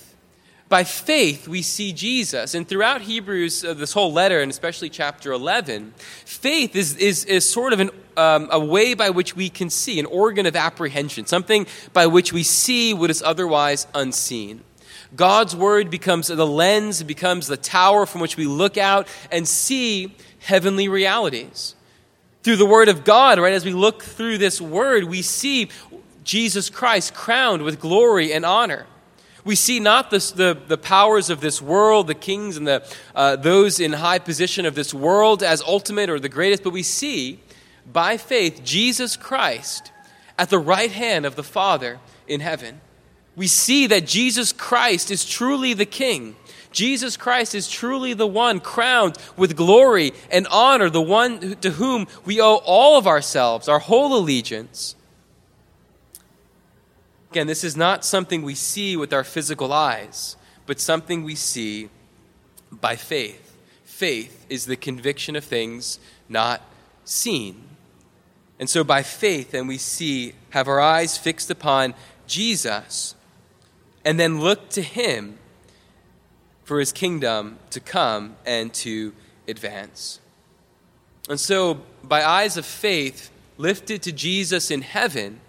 By 0.68 0.84
faith, 0.84 1.48
we 1.48 1.62
see 1.62 1.92
Jesus. 1.94 2.54
And 2.54 2.68
throughout 2.68 3.00
Hebrews, 3.00 3.64
uh, 3.64 3.72
this 3.72 3.94
whole 3.94 4.12
letter, 4.12 4.40
and 4.40 4.50
especially 4.50 4.90
chapter 4.90 5.32
11, 5.32 5.94
faith 5.96 6.76
is, 6.76 6.94
is, 6.96 7.24
is 7.24 7.50
sort 7.50 7.72
of 7.72 7.80
an, 7.80 7.90
um, 8.18 8.48
a 8.52 8.60
way 8.60 8.92
by 8.92 9.08
which 9.08 9.34
we 9.34 9.48
can 9.48 9.70
see, 9.70 9.98
an 9.98 10.04
organ 10.04 10.44
of 10.44 10.54
apprehension, 10.54 11.24
something 11.24 11.66
by 11.94 12.06
which 12.06 12.34
we 12.34 12.42
see 12.42 12.92
what 12.92 13.08
is 13.08 13.22
otherwise 13.22 13.86
unseen. 13.94 14.62
God's 15.16 15.56
word 15.56 15.90
becomes 15.90 16.26
the 16.26 16.46
lens, 16.46 17.02
becomes 17.02 17.46
the 17.46 17.56
tower 17.56 18.04
from 18.04 18.20
which 18.20 18.36
we 18.36 18.44
look 18.44 18.76
out 18.76 19.08
and 19.32 19.48
see 19.48 20.14
heavenly 20.40 20.86
realities. 20.88 21.74
Through 22.42 22.56
the 22.56 22.66
word 22.66 22.88
of 22.88 23.04
God, 23.04 23.38
right, 23.38 23.52
as 23.52 23.64
we 23.64 23.72
look 23.72 24.02
through 24.02 24.38
this 24.38 24.60
word, 24.60 25.04
we 25.04 25.22
see 25.22 25.70
Jesus 26.28 26.68
Christ 26.68 27.14
crowned 27.14 27.62
with 27.62 27.80
glory 27.80 28.34
and 28.34 28.44
honor. 28.44 28.84
We 29.46 29.54
see 29.54 29.80
not 29.80 30.10
the, 30.10 30.58
the, 30.68 30.76
powers 30.76 31.30
of 31.30 31.40
this 31.40 31.62
world, 31.62 32.06
the 32.06 32.14
kings 32.14 32.58
and 32.58 32.66
the, 32.66 32.86
uh, 33.14 33.36
those 33.36 33.80
in 33.80 33.94
high 33.94 34.18
position 34.18 34.66
of 34.66 34.74
this 34.74 34.92
world 34.92 35.42
as 35.42 35.62
ultimate 35.62 36.10
or 36.10 36.20
the 36.20 36.28
greatest, 36.28 36.64
but 36.64 36.74
we 36.74 36.82
see 36.82 37.40
by 37.90 38.18
faith 38.18 38.60
Jesus 38.62 39.16
Christ 39.16 39.90
at 40.38 40.50
the 40.50 40.58
right 40.58 40.90
hand 40.90 41.24
of 41.24 41.34
the 41.34 41.42
Father 41.42 41.98
in 42.26 42.40
heaven. 42.40 42.82
We 43.34 43.46
see 43.46 43.86
that 43.86 44.06
Jesus 44.06 44.52
Christ 44.52 45.10
is 45.10 45.24
truly 45.24 45.72
the 45.72 45.86
King. 45.86 46.36
Jesus 46.72 47.16
Christ 47.16 47.54
is 47.54 47.70
truly 47.70 48.12
the 48.12 48.26
one 48.26 48.60
crowned 48.60 49.16
with 49.38 49.56
glory 49.56 50.12
and 50.30 50.46
honor, 50.50 50.90
the 50.90 51.00
one 51.00 51.56
to 51.62 51.70
whom 51.70 52.06
we 52.26 52.38
owe 52.38 52.56
all 52.66 52.98
of 52.98 53.06
ourselves, 53.06 53.66
our 53.66 53.78
whole 53.78 54.14
allegiance. 54.14 54.94
Again, 57.30 57.46
this 57.46 57.64
is 57.64 57.76
not 57.76 58.04
something 58.04 58.42
we 58.42 58.54
see 58.54 58.96
with 58.96 59.12
our 59.12 59.24
physical 59.24 59.72
eyes, 59.72 60.36
but 60.66 60.80
something 60.80 61.24
we 61.24 61.34
see 61.34 61.90
by 62.72 62.96
faith. 62.96 63.56
Faith 63.84 64.46
is 64.48 64.66
the 64.66 64.76
conviction 64.76 65.36
of 65.36 65.44
things 65.44 65.98
not 66.28 66.62
seen. 67.04 67.64
And 68.58 68.68
so 68.68 68.82
by 68.82 69.02
faith, 69.02 69.50
then 69.52 69.66
we 69.66 69.78
see, 69.78 70.34
have 70.50 70.68
our 70.68 70.80
eyes 70.80 71.18
fixed 71.18 71.50
upon 71.50 71.94
Jesus, 72.26 73.14
and 74.04 74.18
then 74.18 74.40
look 74.40 74.70
to 74.70 74.82
him 74.82 75.38
for 76.64 76.80
his 76.80 76.92
kingdom 76.92 77.58
to 77.70 77.80
come 77.80 78.36
and 78.44 78.72
to 78.74 79.12
advance. 79.46 80.20
And 81.28 81.38
so, 81.38 81.80
by 82.02 82.22
eyes 82.22 82.56
of 82.56 82.64
faith 82.64 83.30
lifted 83.58 84.02
to 84.02 84.12
Jesus 84.12 84.70
in 84.70 84.82
heaven, 84.82 85.40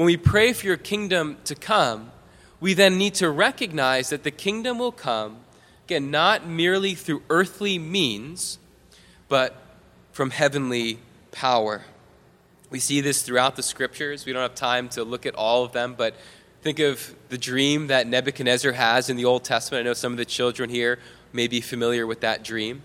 when 0.00 0.06
we 0.06 0.16
pray 0.16 0.54
for 0.54 0.66
your 0.66 0.78
kingdom 0.78 1.36
to 1.44 1.54
come, 1.54 2.10
we 2.58 2.72
then 2.72 2.96
need 2.96 3.12
to 3.12 3.28
recognize 3.28 4.08
that 4.08 4.22
the 4.22 4.30
kingdom 4.30 4.78
will 4.78 4.92
come, 4.92 5.36
again, 5.84 6.10
not 6.10 6.48
merely 6.48 6.94
through 6.94 7.22
earthly 7.28 7.78
means, 7.78 8.58
but 9.28 9.62
from 10.12 10.30
heavenly 10.30 11.00
power. 11.32 11.84
We 12.70 12.80
see 12.80 13.02
this 13.02 13.20
throughout 13.20 13.56
the 13.56 13.62
scriptures. 13.62 14.24
We 14.24 14.32
don't 14.32 14.40
have 14.40 14.54
time 14.54 14.88
to 14.90 15.04
look 15.04 15.26
at 15.26 15.34
all 15.34 15.64
of 15.64 15.72
them, 15.72 15.94
but 15.98 16.14
think 16.62 16.78
of 16.78 17.14
the 17.28 17.36
dream 17.36 17.88
that 17.88 18.06
Nebuchadnezzar 18.06 18.72
has 18.72 19.10
in 19.10 19.18
the 19.18 19.26
Old 19.26 19.44
Testament. 19.44 19.82
I 19.82 19.90
know 19.90 19.92
some 19.92 20.12
of 20.12 20.16
the 20.16 20.24
children 20.24 20.70
here 20.70 20.98
may 21.34 21.46
be 21.46 21.60
familiar 21.60 22.06
with 22.06 22.20
that 22.20 22.42
dream. 22.42 22.80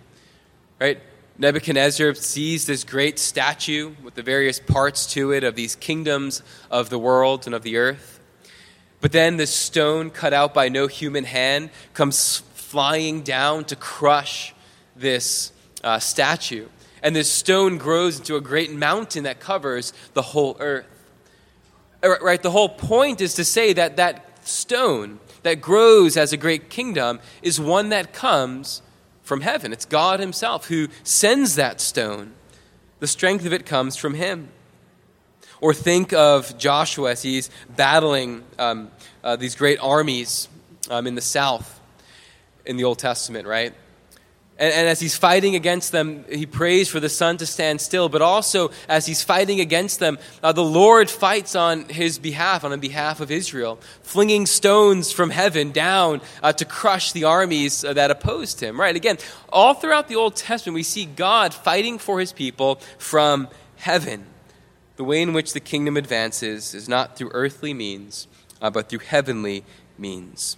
Right? 0.82 1.00
Nebuchadnezzar 1.38 2.15
sees 2.15 2.65
this 2.65 2.86
great 2.86 3.20
statue 3.20 3.94
with 4.01 4.15
the 4.15 4.24
various 4.24 4.60
parts 4.60 5.06
to 5.13 5.32
it 5.32 5.44
of 5.44 5.56
these 5.56 5.75
kingdoms 5.75 6.42
of 6.72 6.89
the 6.89 6.98
world 6.98 7.46
and 7.46 7.54
of 7.54 7.62
the 7.62 7.75
earth. 7.75 8.22
But 9.01 9.12
then 9.12 9.36
this 9.36 9.54
stone 9.54 10.12
cut 10.12 10.32
out 10.32 10.54
by 10.54 10.70
no 10.70 10.88
human 10.88 11.25
hand 11.25 11.72
comes 11.94 12.38
flying 12.54 13.22
down 13.22 13.65
to 13.65 13.75
crush 13.75 14.56
this, 14.96 15.51
uh, 15.84 16.00
statue. 16.00 16.68
And 17.04 17.15
this 17.15 17.30
stone 17.30 17.77
grows 17.77 18.18
into 18.18 18.38
a 18.38 18.42
great 18.42 18.72
mountain 18.72 19.25
that 19.25 19.42
covers 19.42 19.92
the 20.13 20.22
whole 20.22 20.56
earth. 20.60 20.88
Uh, 22.01 22.18
right? 22.22 22.42
The 22.42 22.51
whole 22.51 22.70
point 22.70 23.20
is 23.20 23.34
to 23.36 23.44
say 23.44 23.74
that 23.74 23.98
that 23.98 24.48
stone 24.48 25.20
that 25.44 25.62
grows 25.62 26.15
as 26.18 26.32
a 26.34 26.38
great 26.38 26.70
kingdom 26.70 27.20
is 27.42 27.60
one 27.60 27.89
that 27.89 28.13
comes 28.13 28.82
from 29.25 29.41
heaven. 29.41 29.74
It's 29.74 29.86
God 29.86 30.22
Himself 30.22 30.67
who 30.67 30.88
sends 31.03 31.55
that 31.55 31.82
stone. 31.82 32.32
The 33.00 33.08
strength 33.08 33.46
of 33.46 33.51
it 33.51 33.65
comes 33.65 33.98
from 33.98 34.13
Him. 34.13 34.50
Or 35.60 35.74
think 35.74 36.13
of 36.13 36.58
Joshua 36.58 37.12
as 37.12 37.24
he's 37.24 37.50
battling 37.75 38.44
um, 38.60 38.91
uh, 39.24 39.36
these 39.36 39.55
great 39.55 39.79
armies 39.82 40.48
um, 40.89 41.08
in 41.08 41.15
the 41.15 41.22
south 41.22 41.79
in 42.65 42.77
the 42.77 42.84
Old 42.84 43.00
Testament, 43.00 43.48
right? 43.48 43.74
And, 44.58 44.74
and, 44.74 44.88
as 44.88 45.02
he's 45.02 45.18
fighting 45.18 45.56
against 45.56 45.92
them, 45.92 46.24
he 46.30 46.46
prays 46.46 46.88
for 46.88 47.02
the 47.02 47.10
sun 47.10 47.36
to 47.38 47.46
stand 47.46 47.82
still. 47.82 48.08
But 48.08 48.22
also, 48.22 48.72
as 48.88 49.06
he's 49.06 49.22
fighting 49.22 49.60
against 49.60 50.00
them, 50.00 50.18
uh, 50.42 50.54
the 50.54 50.64
Lord 50.64 51.10
fights 51.10 51.56
on 51.56 51.90
his 51.90 52.20
behalf, 52.20 52.64
on 52.64 52.80
behalf 52.80 53.20
of 53.20 53.32
Israel, 53.32 53.80
flinging 54.02 54.46
stones 54.46 55.12
from 55.12 55.30
heaven 55.30 55.74
down 55.74 56.22
uh, 56.42 56.54
to 56.54 56.64
crush 56.64 57.12
the 57.12 57.26
armies 57.26 57.84
uh, 57.84 57.92
that 57.94 58.12
opposed 58.12 58.62
him. 58.62 58.80
Right? 58.80 58.96
Again, 58.96 59.18
all 59.50 59.74
throughout 59.74 60.08
the 60.08 60.16
Old 60.16 60.38
Testament, 60.38 60.76
we 60.76 60.84
see 60.84 61.04
God 61.04 61.54
fighting 61.54 61.98
for 61.98 62.22
his 62.22 62.32
people 62.32 62.80
from 62.98 63.50
heaven. 63.76 64.26
The 64.96 65.04
way 65.04 65.22
in 65.22 65.34
which 65.34 65.52
the 65.52 65.60
kingdom 65.60 65.98
advances 65.98 66.74
is 66.74 66.88
not 66.88 67.18
through 67.18 67.32
earthly 67.34 67.74
means, 67.74 68.28
uh, 68.62 68.70
but 68.70 68.88
through 68.88 69.00
heavenly 69.00 69.66
means. 69.98 70.56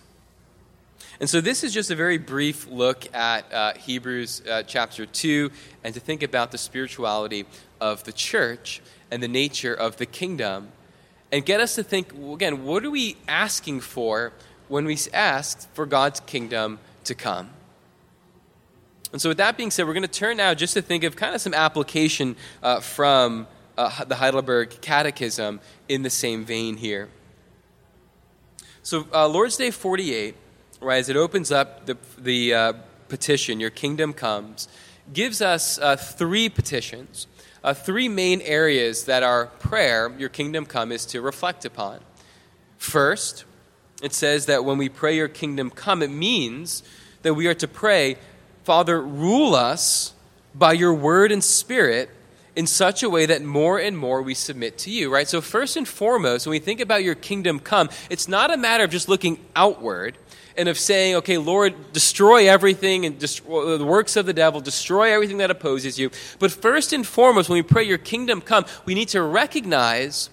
And 1.20 1.28
so, 1.28 1.42
this 1.42 1.64
is 1.64 1.74
just 1.74 1.90
a 1.90 1.96
very 1.96 2.20
brief 2.20 2.68
look 2.70 3.14
at 3.16 3.52
uh, 3.52 3.74
Hebrews 3.74 4.44
uh, 4.48 4.62
chapter 4.64 5.06
2 5.08 5.50
and 5.84 5.94
to 5.96 6.00
think 6.00 6.22
about 6.22 6.52
the 6.52 6.60
spirituality 6.60 7.46
of 7.82 8.04
the 8.04 8.14
church 8.14 8.82
and 9.10 9.24
the 9.24 9.28
nature 9.28 9.74
of 9.74 9.98
the 9.98 10.06
kingdom. 10.06 10.70
And 11.32 11.44
get 11.44 11.60
us 11.60 11.74
to 11.76 11.84
think 11.84 12.14
again, 12.14 12.64
what 12.64 12.86
are 12.86 12.92
we 12.92 13.18
asking 13.28 13.82
for 13.82 14.32
when 14.68 14.86
we 14.86 14.98
ask 15.12 15.68
for 15.74 15.88
God's 15.88 16.20
kingdom 16.20 16.78
to 17.06 17.16
come? 17.16 17.50
And 19.12 19.20
so, 19.20 19.30
with 19.30 19.40
that 19.40 19.58
being 19.58 19.72
said, 19.72 19.88
we're 19.88 19.94
going 19.94 20.04
to 20.04 20.08
turn 20.08 20.38
now 20.38 20.54
just 20.54 20.76
to 20.76 20.84
think 20.84 21.04
of 21.04 21.16
kind 21.16 21.34
of 21.34 21.42
some 21.42 21.56
application 21.56 22.36
uh, 22.62 22.80
from 22.80 23.48
uh, 23.76 24.04
the 24.06 24.16
Heidelberg 24.16 24.82
Catechism 24.82 25.62
in 25.90 26.04
the 26.04 26.12
same 26.12 26.46
vein 26.46 26.78
here. 26.78 27.10
So, 28.84 29.08
uh, 29.12 29.28
Lord's 29.28 29.58
Day 29.58 29.72
48 29.72 30.36
right, 30.82 30.98
as 30.98 31.10
it 31.10 31.16
opens 31.16 31.52
up 31.52 31.86
the, 31.86 31.98
the 32.18 32.54
uh, 32.54 32.74
petition, 33.10 33.60
Your 33.60 33.70
kingdom 33.70 34.14
comes, 34.14 34.68
gives 35.12 35.42
us 35.42 35.80
uh, 35.80 35.96
three 35.96 36.50
petitions, 36.50 37.28
uh, 37.64 37.74
three 37.74 38.08
main 38.08 38.42
areas 38.42 39.06
that 39.06 39.24
our 39.24 39.48
prayer, 39.48 40.14
Your 40.18 40.30
kingdom 40.30 40.66
come, 40.66 40.92
is 40.92 41.06
to 41.08 41.22
reflect 41.22 41.66
upon. 41.66 42.00
First, 42.78 43.46
it 44.04 44.14
says 44.14 44.46
that 44.46 44.64
when 44.64 44.78
we 44.78 44.90
pray, 44.90 45.16
Your 45.16 45.28
kingdom 45.28 45.70
come, 45.70 46.04
it 46.04 46.12
means 46.12 46.84
that 47.24 47.34
we 47.34 47.48
are 47.48 47.56
to 47.56 47.68
pray, 47.68 48.18
Father, 48.64 49.02
rule 49.02 49.56
us 49.56 50.14
by 50.54 50.74
your 50.74 50.94
word 50.94 51.32
and 51.32 51.44
spirit 51.44 52.10
in 52.56 52.66
such 52.66 53.04
a 53.04 53.10
way 53.10 53.26
that 53.28 53.44
more 53.44 53.80
and 53.80 53.98
more 53.98 54.22
we 54.22 54.34
submit 54.34 54.80
to 54.80 54.90
you, 54.90 55.14
right? 55.14 55.28
So, 55.28 55.42
first 55.42 55.78
and 55.78 55.88
foremost, 55.88 56.48
when 56.48 56.52
we 56.52 56.60
think 56.60 56.80
about 56.80 57.04
your 57.04 57.16
kingdom 57.16 57.60
come, 57.60 57.90
it's 58.10 58.28
not 58.28 58.52
a 58.52 58.58
matter 58.58 58.84
of 58.84 58.90
just 58.90 59.08
looking 59.08 59.40
outward 59.56 60.18
and 60.58 60.68
of 60.68 60.78
saying, 60.78 61.16
okay, 61.18 61.38
Lord, 61.38 61.94
destroy 61.94 62.50
everything 62.50 63.06
and 63.06 63.20
destroy 63.20 63.78
the 63.78 63.86
works 63.86 64.16
of 64.16 64.26
the 64.26 64.34
devil, 64.34 64.60
destroy 64.60 65.14
everything 65.14 65.38
that 65.38 65.52
opposes 65.52 66.00
you. 66.00 66.10
But 66.40 66.52
first 66.52 66.94
and 66.94 67.06
foremost, 67.06 67.48
when 67.48 67.58
we 67.58 67.64
pray, 67.64 67.84
Your 67.84 68.00
kingdom 68.00 68.42
come, 68.42 68.66
we 68.86 68.96
need 68.96 69.10
to 69.10 69.22
recognize 69.22 70.32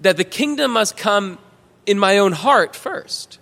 that 0.00 0.16
the 0.16 0.24
kingdom 0.24 0.72
must 0.72 0.96
come 0.96 1.38
in 1.86 1.98
my 1.98 2.18
own 2.18 2.32
heart 2.32 2.76
first. 2.76 3.38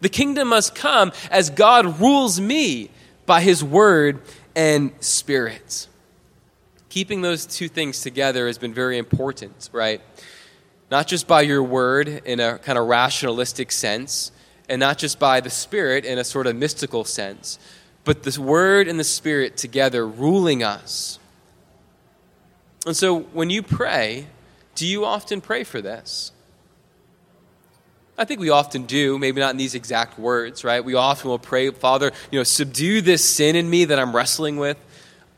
The 0.00 0.08
kingdom 0.08 0.48
must 0.48 0.74
come 0.74 1.12
as 1.30 1.48
God 1.48 2.00
rules 2.00 2.38
me 2.38 2.90
by 3.24 3.40
His 3.40 3.64
word 3.64 4.20
and 4.54 4.92
spirit. 5.00 5.88
Keeping 6.90 7.22
those 7.22 7.46
two 7.46 7.68
things 7.68 8.02
together 8.02 8.46
has 8.46 8.58
been 8.58 8.74
very 8.74 8.98
important, 8.98 9.70
right? 9.72 10.02
Not 10.90 11.06
just 11.06 11.26
by 11.26 11.40
your 11.42 11.62
word 11.62 12.08
in 12.08 12.40
a 12.40 12.58
kind 12.58 12.78
of 12.78 12.86
rationalistic 12.86 13.72
sense, 13.72 14.32
and 14.72 14.80
not 14.80 14.96
just 14.96 15.18
by 15.18 15.38
the 15.38 15.50
Spirit 15.50 16.06
in 16.06 16.16
a 16.16 16.24
sort 16.24 16.46
of 16.46 16.56
mystical 16.56 17.04
sense, 17.04 17.58
but 18.04 18.22
the 18.22 18.40
Word 18.40 18.88
and 18.88 18.98
the 18.98 19.04
Spirit 19.04 19.58
together 19.58 20.08
ruling 20.08 20.62
us. 20.62 21.18
And 22.86 22.96
so 22.96 23.20
when 23.20 23.50
you 23.50 23.62
pray, 23.62 24.28
do 24.74 24.86
you 24.86 25.04
often 25.04 25.42
pray 25.42 25.62
for 25.62 25.82
this? 25.82 26.32
I 28.16 28.24
think 28.24 28.40
we 28.40 28.48
often 28.48 28.86
do, 28.86 29.18
maybe 29.18 29.42
not 29.42 29.50
in 29.50 29.58
these 29.58 29.74
exact 29.74 30.18
words, 30.18 30.64
right? 30.64 30.82
We 30.82 30.94
often 30.94 31.28
will 31.28 31.38
pray, 31.38 31.68
Father, 31.68 32.10
you 32.30 32.38
know, 32.38 32.44
subdue 32.44 33.02
this 33.02 33.22
sin 33.22 33.56
in 33.56 33.68
me 33.68 33.84
that 33.84 33.98
I'm 33.98 34.16
wrestling 34.16 34.56
with. 34.56 34.78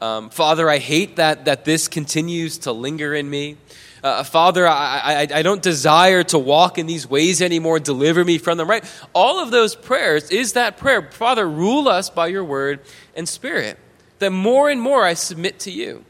Um, 0.01 0.31
Father, 0.31 0.70
I 0.70 0.79
hate 0.79 1.16
that, 1.16 1.47
that 1.47 1.64
this 1.64 1.88
continues 1.88 2.59
to 2.59 2.73
linger 2.73 3.12
in 3.12 3.29
me. 3.29 3.57
Uh, 4.05 4.23
Father, 4.23 4.69
I, 4.69 5.27
I, 5.31 5.38
I 5.38 5.43
don't 5.43 5.62
desire 5.62 6.23
to 6.25 6.38
walk 6.38 6.77
in 6.77 6.87
these 6.87 7.09
ways 7.09 7.40
anymore. 7.40 7.81
Deliver 7.81 8.23
me 8.23 8.37
from 8.37 8.59
them, 8.59 8.69
right? 8.69 8.85
All 9.14 9.43
of 9.43 9.51
those 9.51 9.75
prayers 9.75 10.31
is 10.31 10.53
that 10.53 10.77
prayer. 10.77 11.11
Father, 11.11 11.49
rule 11.49 11.88
us 11.88 12.11
by 12.11 12.27
your 12.27 12.45
word 12.45 12.81
and 13.17 13.27
spirit. 13.27 13.79
That 14.19 14.31
more 14.31 14.69
and 14.69 14.79
more 14.79 15.07
I 15.07 15.14
submit 15.14 15.59
to 15.61 15.71
you. 15.71 16.05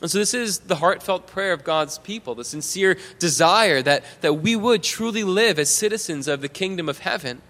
And 0.00 0.08
so, 0.08 0.18
this 0.18 0.32
is 0.32 0.60
the 0.60 0.76
heartfelt 0.76 1.26
prayer 1.26 1.52
of 1.52 1.64
God's 1.64 1.98
people, 1.98 2.36
the 2.36 2.44
sincere 2.44 2.96
desire 3.18 3.82
that, 3.82 4.04
that 4.20 4.34
we 4.34 4.54
would 4.54 4.84
truly 4.84 5.24
live 5.24 5.58
as 5.58 5.68
citizens 5.68 6.28
of 6.28 6.40
the 6.40 6.48
kingdom 6.48 6.88
of 6.88 7.00
heaven, 7.00 7.42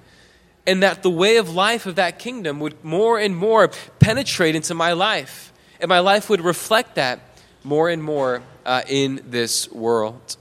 and 0.66 0.82
that 0.82 1.02
the 1.02 1.10
way 1.10 1.36
of 1.36 1.54
life 1.54 1.84
of 1.84 1.94
that 1.96 2.18
kingdom 2.18 2.58
would 2.58 2.82
more 2.82 3.18
and 3.18 3.36
more 3.36 3.68
penetrate 3.98 4.56
into 4.56 4.74
my 4.74 4.94
life, 4.94 5.52
and 5.78 5.90
my 5.90 6.00
life 6.00 6.30
would 6.30 6.40
reflect 6.40 6.94
that 6.94 7.20
more 7.62 7.90
and 7.90 8.02
more 8.02 8.42
uh, 8.64 8.82
in 8.88 9.20
this 9.26 9.70
world. 9.72 10.36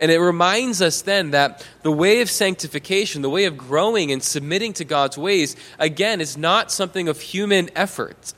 And 0.00 0.10
it 0.10 0.20
reminds 0.20 0.80
us 0.80 1.02
then 1.02 1.32
that 1.32 1.66
the 1.82 1.90
way 1.90 2.20
of 2.20 2.30
sanctification, 2.30 3.22
the 3.22 3.30
way 3.30 3.44
of 3.44 3.56
growing 3.56 4.12
and 4.12 4.22
submitting 4.22 4.72
to 4.74 4.84
God's 4.84 5.18
ways, 5.18 5.56
again, 5.78 6.20
is 6.20 6.36
not 6.36 6.70
something 6.70 7.08
of 7.08 7.20
human 7.20 7.68
effort 7.74 8.32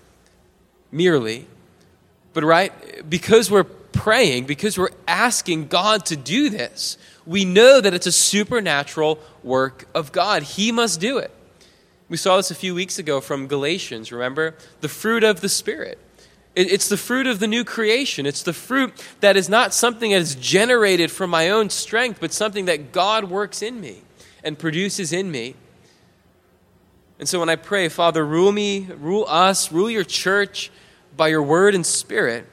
merely, 0.90 1.46
but 2.32 2.44
right, 2.44 3.08
because 3.08 3.50
we're 3.50 3.64
praying, 3.64 4.44
because 4.46 4.78
we're 4.78 4.90
asking 5.06 5.68
God 5.68 6.06
to 6.06 6.16
do 6.16 6.48
this, 6.48 6.96
we 7.26 7.44
know 7.44 7.80
that 7.80 7.92
it's 7.92 8.06
a 8.06 8.12
supernatural 8.12 9.18
work 9.42 9.86
of 9.94 10.12
God. 10.12 10.42
He 10.42 10.72
must 10.72 11.00
do 11.00 11.18
it. 11.18 11.30
We 12.08 12.16
saw 12.16 12.36
this 12.36 12.50
a 12.50 12.54
few 12.54 12.74
weeks 12.74 12.98
ago 12.98 13.20
from 13.20 13.46
Galatians, 13.46 14.10
remember? 14.10 14.54
The 14.80 14.88
fruit 14.88 15.22
of 15.22 15.42
the 15.42 15.48
Spirit. 15.48 15.98
It's 16.56 16.88
the 16.88 16.96
fruit 16.96 17.28
of 17.28 17.38
the 17.38 17.46
new 17.46 17.64
creation. 17.64 18.26
It's 18.26 18.42
the 18.42 18.52
fruit 18.52 18.92
that 19.20 19.36
is 19.36 19.48
not 19.48 19.72
something 19.72 20.10
that 20.10 20.20
is 20.20 20.34
generated 20.34 21.10
from 21.10 21.30
my 21.30 21.48
own 21.48 21.70
strength, 21.70 22.18
but 22.20 22.32
something 22.32 22.64
that 22.64 22.92
God 22.92 23.24
works 23.30 23.62
in 23.62 23.80
me 23.80 24.02
and 24.42 24.58
produces 24.58 25.12
in 25.12 25.30
me. 25.30 25.54
And 27.20 27.28
so 27.28 27.38
when 27.38 27.48
I 27.48 27.56
pray, 27.56 27.88
Father, 27.88 28.26
rule 28.26 28.50
me, 28.50 28.88
rule 28.98 29.26
us, 29.28 29.70
rule 29.70 29.90
your 29.90 30.04
church 30.04 30.70
by 31.16 31.28
your 31.28 31.42
word 31.42 31.74
and 31.74 31.86
spirit, 31.86 32.46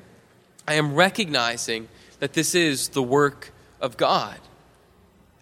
I 0.67 0.73
am 0.73 0.93
recognizing 0.93 1.87
that 2.19 2.33
this 2.33 2.53
is 2.53 2.89
the 2.89 3.01
work 3.01 3.51
of 3.79 3.97
God. 3.97 4.37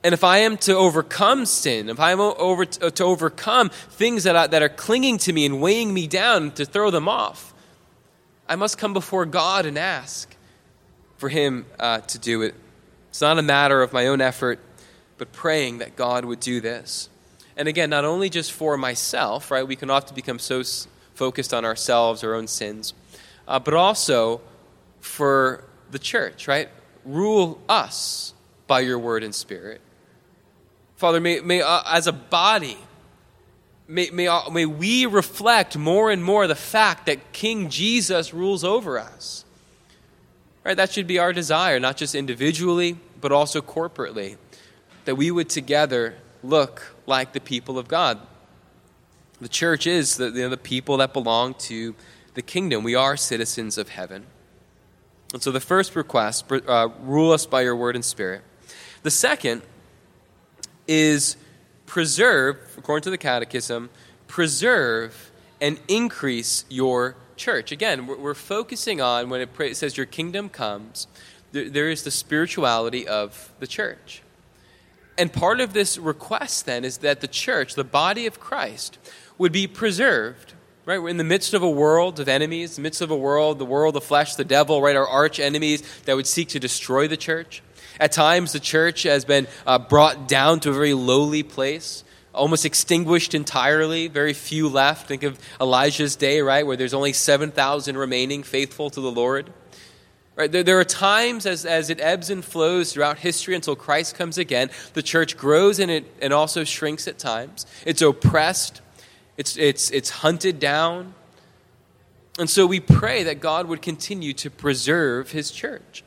And 0.04 0.14
if 0.14 0.24
I 0.24 0.40
am 0.40 0.58
to 0.60 0.76
overcome 0.76 1.48
sin, 1.48 1.90
if 1.90 2.00
I 2.00 2.12
am 2.12 2.20
over, 2.20 2.64
to 2.66 3.04
overcome 3.04 3.70
things 3.70 4.24
that, 4.26 4.36
I, 4.36 4.46
that 4.46 4.62
are 4.62 4.70
clinging 4.70 5.18
to 5.20 5.34
me 5.34 5.48
and 5.48 5.60
weighing 5.60 5.92
me 5.92 6.06
down, 6.06 6.52
to 6.52 6.66
throw 6.66 6.92
them 6.92 7.10
off, 7.10 7.55
I 8.48 8.56
must 8.56 8.78
come 8.78 8.94
before 8.94 9.26
God 9.26 9.66
and 9.66 9.78
ask 9.78 10.36
for 11.18 11.30
Him 11.30 11.66
uh, 11.80 12.00
to 12.02 12.20
do 12.20 12.42
it. 12.42 12.56
It's 13.10 13.22
not 13.22 13.40
a 13.40 13.42
matter 13.42 13.82
of 13.82 13.94
my 13.94 14.08
own 14.08 14.22
effort, 14.22 14.60
but 15.18 15.32
praying 15.32 15.80
that 15.80 15.96
God 15.96 16.26
would 16.26 16.40
do 16.40 16.62
this. 16.62 17.10
And 17.58 17.68
again, 17.68 17.90
not 17.90 18.06
only 18.06 18.30
just 18.30 18.52
for 18.52 18.78
myself, 18.78 19.50
right? 19.50 19.66
We 19.66 19.76
can 19.76 19.90
often 19.90 20.14
become 20.14 20.40
so 20.40 20.62
focused 21.14 21.54
on 21.54 21.64
ourselves, 21.64 22.24
our 22.24 22.34
own 22.34 22.48
sins, 22.48 22.94
uh, 23.48 23.60
but 23.60 23.74
also 23.74 24.42
for 25.00 25.64
the 25.92 26.00
church, 26.00 26.48
right? 26.48 26.70
Rule 27.06 27.62
us 27.70 28.34
by 28.68 28.82
your 28.82 29.00
word 29.00 29.24
and 29.24 29.34
spirit. 29.34 29.80
Father, 30.98 31.20
may, 31.20 31.40
may 31.40 31.62
uh, 31.62 31.82
as 31.88 32.08
a 32.08 32.12
body, 32.12 32.78
May, 33.88 34.10
may, 34.10 34.28
uh, 34.28 34.50
may 34.50 34.66
we 34.66 35.06
reflect 35.06 35.78
more 35.78 36.10
and 36.10 36.24
more 36.24 36.48
the 36.48 36.56
fact 36.56 37.06
that 37.06 37.32
King 37.34 37.70
Jesus 37.70 38.34
rules 38.34 38.64
over 38.64 38.98
us. 38.98 39.46
Right, 40.64 40.76
that 40.76 40.92
should 40.92 41.06
be 41.06 41.20
our 41.20 41.32
desire, 41.32 41.80
not 41.80 41.96
just 41.96 42.16
individually, 42.16 42.98
but 43.22 43.32
also 43.32 43.62
corporately. 43.62 44.38
That 45.06 45.16
we 45.16 45.30
would 45.30 45.50
together 45.50 46.16
look 46.42 46.96
like 47.06 47.34
the 47.34 47.40
people 47.40 47.78
of 47.78 47.88
God. 47.88 48.20
The 49.40 49.50
church 49.50 49.86
is 49.86 50.18
the, 50.18 50.32
you 50.32 50.42
know, 50.42 50.50
the 50.50 50.58
people 50.58 50.98
that 50.98 51.14
belong 51.14 51.54
to 51.56 51.94
the 52.34 52.42
kingdom. 52.42 52.84
We 52.84 52.96
are 52.96 53.16
citizens 53.16 53.78
of 53.78 53.90
heaven. 53.90 54.26
And 55.34 55.44
so 55.44 55.52
the 55.52 55.60
first 55.60 55.96
request, 55.96 56.52
uh, 56.52 56.90
rule 57.02 57.32
us 57.32 57.46
by 57.46 57.62
your 57.62 57.76
word 57.76 57.96
and 57.96 58.06
spirit. 58.06 58.42
The 59.04 59.12
second 59.12 59.62
is 60.88 61.38
preserve, 61.86 62.58
according 62.78 63.04
to 63.04 63.10
the 63.10 63.18
catechism, 63.18 63.90
preserve 64.28 65.32
and 65.62 65.80
increase 65.88 66.66
your 66.70 67.16
church. 67.36 67.72
Again, 67.72 68.08
we're, 68.08 68.18
we're 68.18 68.34
focusing 68.34 69.02
on 69.02 69.30
when 69.30 69.42
it, 69.42 69.50
it, 69.60 69.78
says 69.78 69.98
your 69.98 70.06
kingdom 70.06 70.50
comes, 70.50 71.08
there, 71.52 71.70
there 71.70 71.90
is 71.90 72.04
the 72.04 72.12
spirituality 72.12 73.08
of 73.08 73.52
the 73.60 73.68
church. 73.68 74.22
And 75.18 75.32
part 75.32 75.62
of 75.62 75.74
this 75.74 75.98
request 75.98 76.66
then 76.66 76.84
is 76.84 76.98
that 77.00 77.22
the 77.22 77.28
church, 77.28 77.76
the 77.76 77.86
body 77.86 78.26
of 78.26 78.40
Christ, 78.40 78.98
would 79.38 79.52
be 79.52 79.68
preserved. 79.68 80.54
Right? 80.86 81.02
We're 81.02 81.10
in 81.10 81.18
the 81.18 81.24
midst 81.24 81.54
of 81.54 81.64
a 81.64 81.70
world 81.70 82.20
of 82.20 82.28
enemies, 82.28 82.78
midst 82.78 83.02
of 83.02 83.10
a 83.10 83.18
world, 83.18 83.58
the 83.58 83.66
world, 83.66 83.96
the 83.96 84.02
flesh, 84.02 84.36
the 84.36 84.46
devil, 84.46 84.82
right? 84.82 84.96
Our 84.96 85.08
arch 85.08 85.40
enemies 85.40 85.82
that 86.04 86.16
would 86.16 86.28
seek 86.28 86.50
to 86.50 86.60
destroy 86.60 87.08
the 87.08 87.18
church. 87.18 87.64
At 88.00 88.12
times, 88.12 88.52
the 88.52 88.60
church 88.60 89.04
has 89.04 89.26
been 89.26 89.48
uh, 89.66 89.80
brought 89.80 90.28
down 90.28 90.60
to 90.62 90.70
a 90.70 90.74
very 90.74 90.94
lowly 90.94 91.44
place, 91.44 92.04
almost 92.34 92.66
extinguished 92.66 93.34
entirely, 93.34 94.08
very 94.08 94.34
few 94.34 94.68
left. 94.68 95.08
Think 95.08 95.24
of 95.24 95.40
Elijah's 95.60 96.16
day, 96.16 96.42
right, 96.42 96.66
where 96.66 96.78
there's 96.78 96.94
only 96.94 97.14
7,000 97.14 97.98
remaining 97.98 98.44
faithful 98.44 98.90
to 98.90 99.02
the 99.02 99.12
Lord. 99.12 99.52
Right, 100.36 100.52
there, 100.52 100.64
there 100.64 100.80
are 100.80 100.86
times 100.86 101.46
as, 101.46 101.66
as 101.66 101.90
it 101.90 102.02
ebbs 102.02 102.30
and 102.30 102.44
flows 102.44 102.92
throughout 102.92 103.20
history 103.20 103.56
until 103.56 103.76
Christ 103.76 104.16
comes 104.16 104.38
again. 104.38 104.70
The 104.94 105.02
church 105.02 105.38
grows 105.38 105.80
and 105.80 105.90
it 105.90 106.06
and 106.22 106.34
also 106.34 106.66
shrinks 106.66 107.08
at 107.08 107.18
times. 107.18 107.66
It's 107.86 108.02
oppressed, 108.02 108.82
it's, 109.38 109.56
it's, 109.56 109.92
it's 109.92 110.10
hunted 110.10 110.60
down. 110.60 111.14
And 112.38 112.50
so 112.50 112.66
we 112.66 112.82
pray 112.82 113.24
that 113.24 113.40
God 113.40 113.68
would 113.68 113.82
continue 113.82 114.34
to 114.34 114.50
preserve 114.50 115.32
his 115.32 115.52
church. 115.52 116.04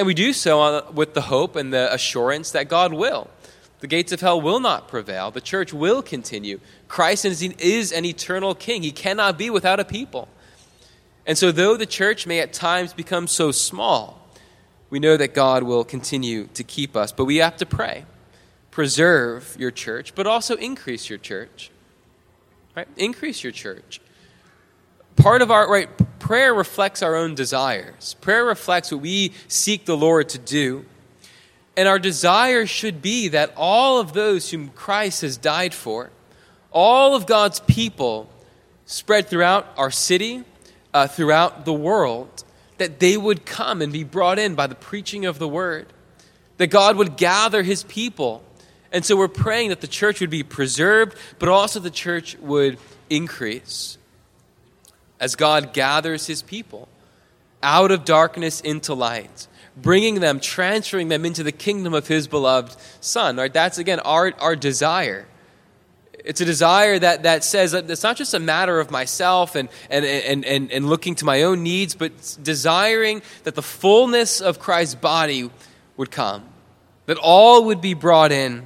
And 0.00 0.06
we 0.06 0.14
do 0.14 0.32
so 0.32 0.62
uh, 0.62 0.90
with 0.94 1.12
the 1.12 1.20
hope 1.20 1.56
and 1.56 1.74
the 1.74 1.92
assurance 1.92 2.52
that 2.52 2.70
God 2.70 2.94
will. 2.94 3.28
The 3.80 3.86
gates 3.86 4.12
of 4.12 4.22
hell 4.22 4.40
will 4.40 4.58
not 4.58 4.88
prevail. 4.88 5.30
The 5.30 5.42
church 5.42 5.74
will 5.74 6.00
continue. 6.00 6.58
Christ 6.88 7.26
is 7.26 7.92
an 7.92 8.06
eternal 8.06 8.54
king. 8.54 8.82
He 8.82 8.92
cannot 8.92 9.36
be 9.36 9.50
without 9.50 9.78
a 9.78 9.84
people. 9.84 10.28
And 11.26 11.36
so, 11.36 11.52
though 11.52 11.76
the 11.76 11.84
church 11.84 12.26
may 12.26 12.40
at 12.40 12.54
times 12.54 12.94
become 12.94 13.26
so 13.26 13.52
small, 13.52 14.26
we 14.88 15.00
know 15.00 15.18
that 15.18 15.34
God 15.34 15.64
will 15.64 15.84
continue 15.84 16.46
to 16.54 16.64
keep 16.64 16.96
us. 16.96 17.12
But 17.12 17.26
we 17.26 17.36
have 17.36 17.58
to 17.58 17.66
pray. 17.66 18.06
Preserve 18.70 19.54
your 19.58 19.70
church, 19.70 20.14
but 20.14 20.26
also 20.26 20.56
increase 20.56 21.10
your 21.10 21.18
church. 21.18 21.70
Right? 22.74 22.88
Increase 22.96 23.42
your 23.42 23.52
church. 23.52 24.00
Part 25.16 25.42
of 25.42 25.50
our 25.50 25.70
right 25.70 25.90
prayer 26.30 26.54
reflects 26.54 27.02
our 27.02 27.16
own 27.16 27.34
desires. 27.34 28.14
Prayer 28.20 28.44
reflects 28.44 28.92
what 28.92 29.00
we 29.00 29.32
seek 29.48 29.84
the 29.84 29.96
Lord 29.96 30.28
to 30.28 30.38
do. 30.38 30.84
And 31.76 31.88
our 31.88 31.98
desire 31.98 32.66
should 32.66 33.02
be 33.02 33.26
that 33.26 33.52
all 33.56 33.98
of 33.98 34.12
those 34.12 34.48
whom 34.52 34.68
Christ 34.68 35.22
has 35.22 35.36
died 35.36 35.74
for, 35.74 36.10
all 36.70 37.16
of 37.16 37.26
God's 37.26 37.58
people 37.58 38.30
spread 38.86 39.26
throughout 39.26 39.66
our 39.76 39.90
city, 39.90 40.44
uh, 40.94 41.08
throughout 41.08 41.64
the 41.64 41.72
world, 41.72 42.44
that 42.78 43.00
they 43.00 43.16
would 43.16 43.44
come 43.44 43.82
and 43.82 43.92
be 43.92 44.04
brought 44.04 44.38
in 44.38 44.54
by 44.54 44.68
the 44.68 44.76
preaching 44.76 45.26
of 45.26 45.40
the 45.40 45.48
word, 45.48 45.88
that 46.58 46.68
God 46.68 46.96
would 46.96 47.16
gather 47.16 47.64
his 47.64 47.82
people. 47.82 48.44
And 48.92 49.04
so 49.04 49.16
we're 49.16 49.26
praying 49.26 49.70
that 49.70 49.80
the 49.80 49.88
church 49.88 50.20
would 50.20 50.30
be 50.30 50.44
preserved, 50.44 51.18
but 51.40 51.48
also 51.48 51.80
the 51.80 51.90
church 51.90 52.36
would 52.38 52.78
increase 53.08 53.98
as 55.20 55.36
God 55.36 55.72
gathers 55.72 56.26
his 56.26 56.42
people 56.42 56.88
out 57.62 57.90
of 57.90 58.04
darkness 58.06 58.60
into 58.62 58.94
light, 58.94 59.46
bringing 59.76 60.20
them, 60.20 60.40
transferring 60.40 61.08
them 61.08 61.26
into 61.26 61.42
the 61.42 61.52
kingdom 61.52 61.92
of 61.92 62.08
his 62.08 62.26
beloved 62.26 62.74
Son. 63.00 63.36
Right? 63.36 63.52
That's, 63.52 63.76
again, 63.78 64.00
our, 64.00 64.32
our 64.38 64.56
desire. 64.56 65.26
It's 66.24 66.40
a 66.40 66.44
desire 66.44 66.98
that, 66.98 67.22
that 67.22 67.44
says 67.44 67.72
that 67.72 67.90
it's 67.90 68.02
not 68.02 68.16
just 68.16 68.34
a 68.34 68.38
matter 68.38 68.80
of 68.80 68.90
myself 68.90 69.54
and, 69.54 69.68
and, 69.88 70.04
and, 70.04 70.44
and, 70.44 70.70
and 70.70 70.88
looking 70.88 71.14
to 71.16 71.24
my 71.24 71.42
own 71.42 71.62
needs, 71.62 71.94
but 71.94 72.12
desiring 72.42 73.22
that 73.44 73.54
the 73.54 73.62
fullness 73.62 74.40
of 74.40 74.58
Christ's 74.58 74.96
body 74.96 75.50
would 75.96 76.10
come, 76.10 76.44
that 77.06 77.16
all 77.16 77.64
would 77.66 77.80
be 77.80 77.94
brought 77.94 78.32
in. 78.32 78.64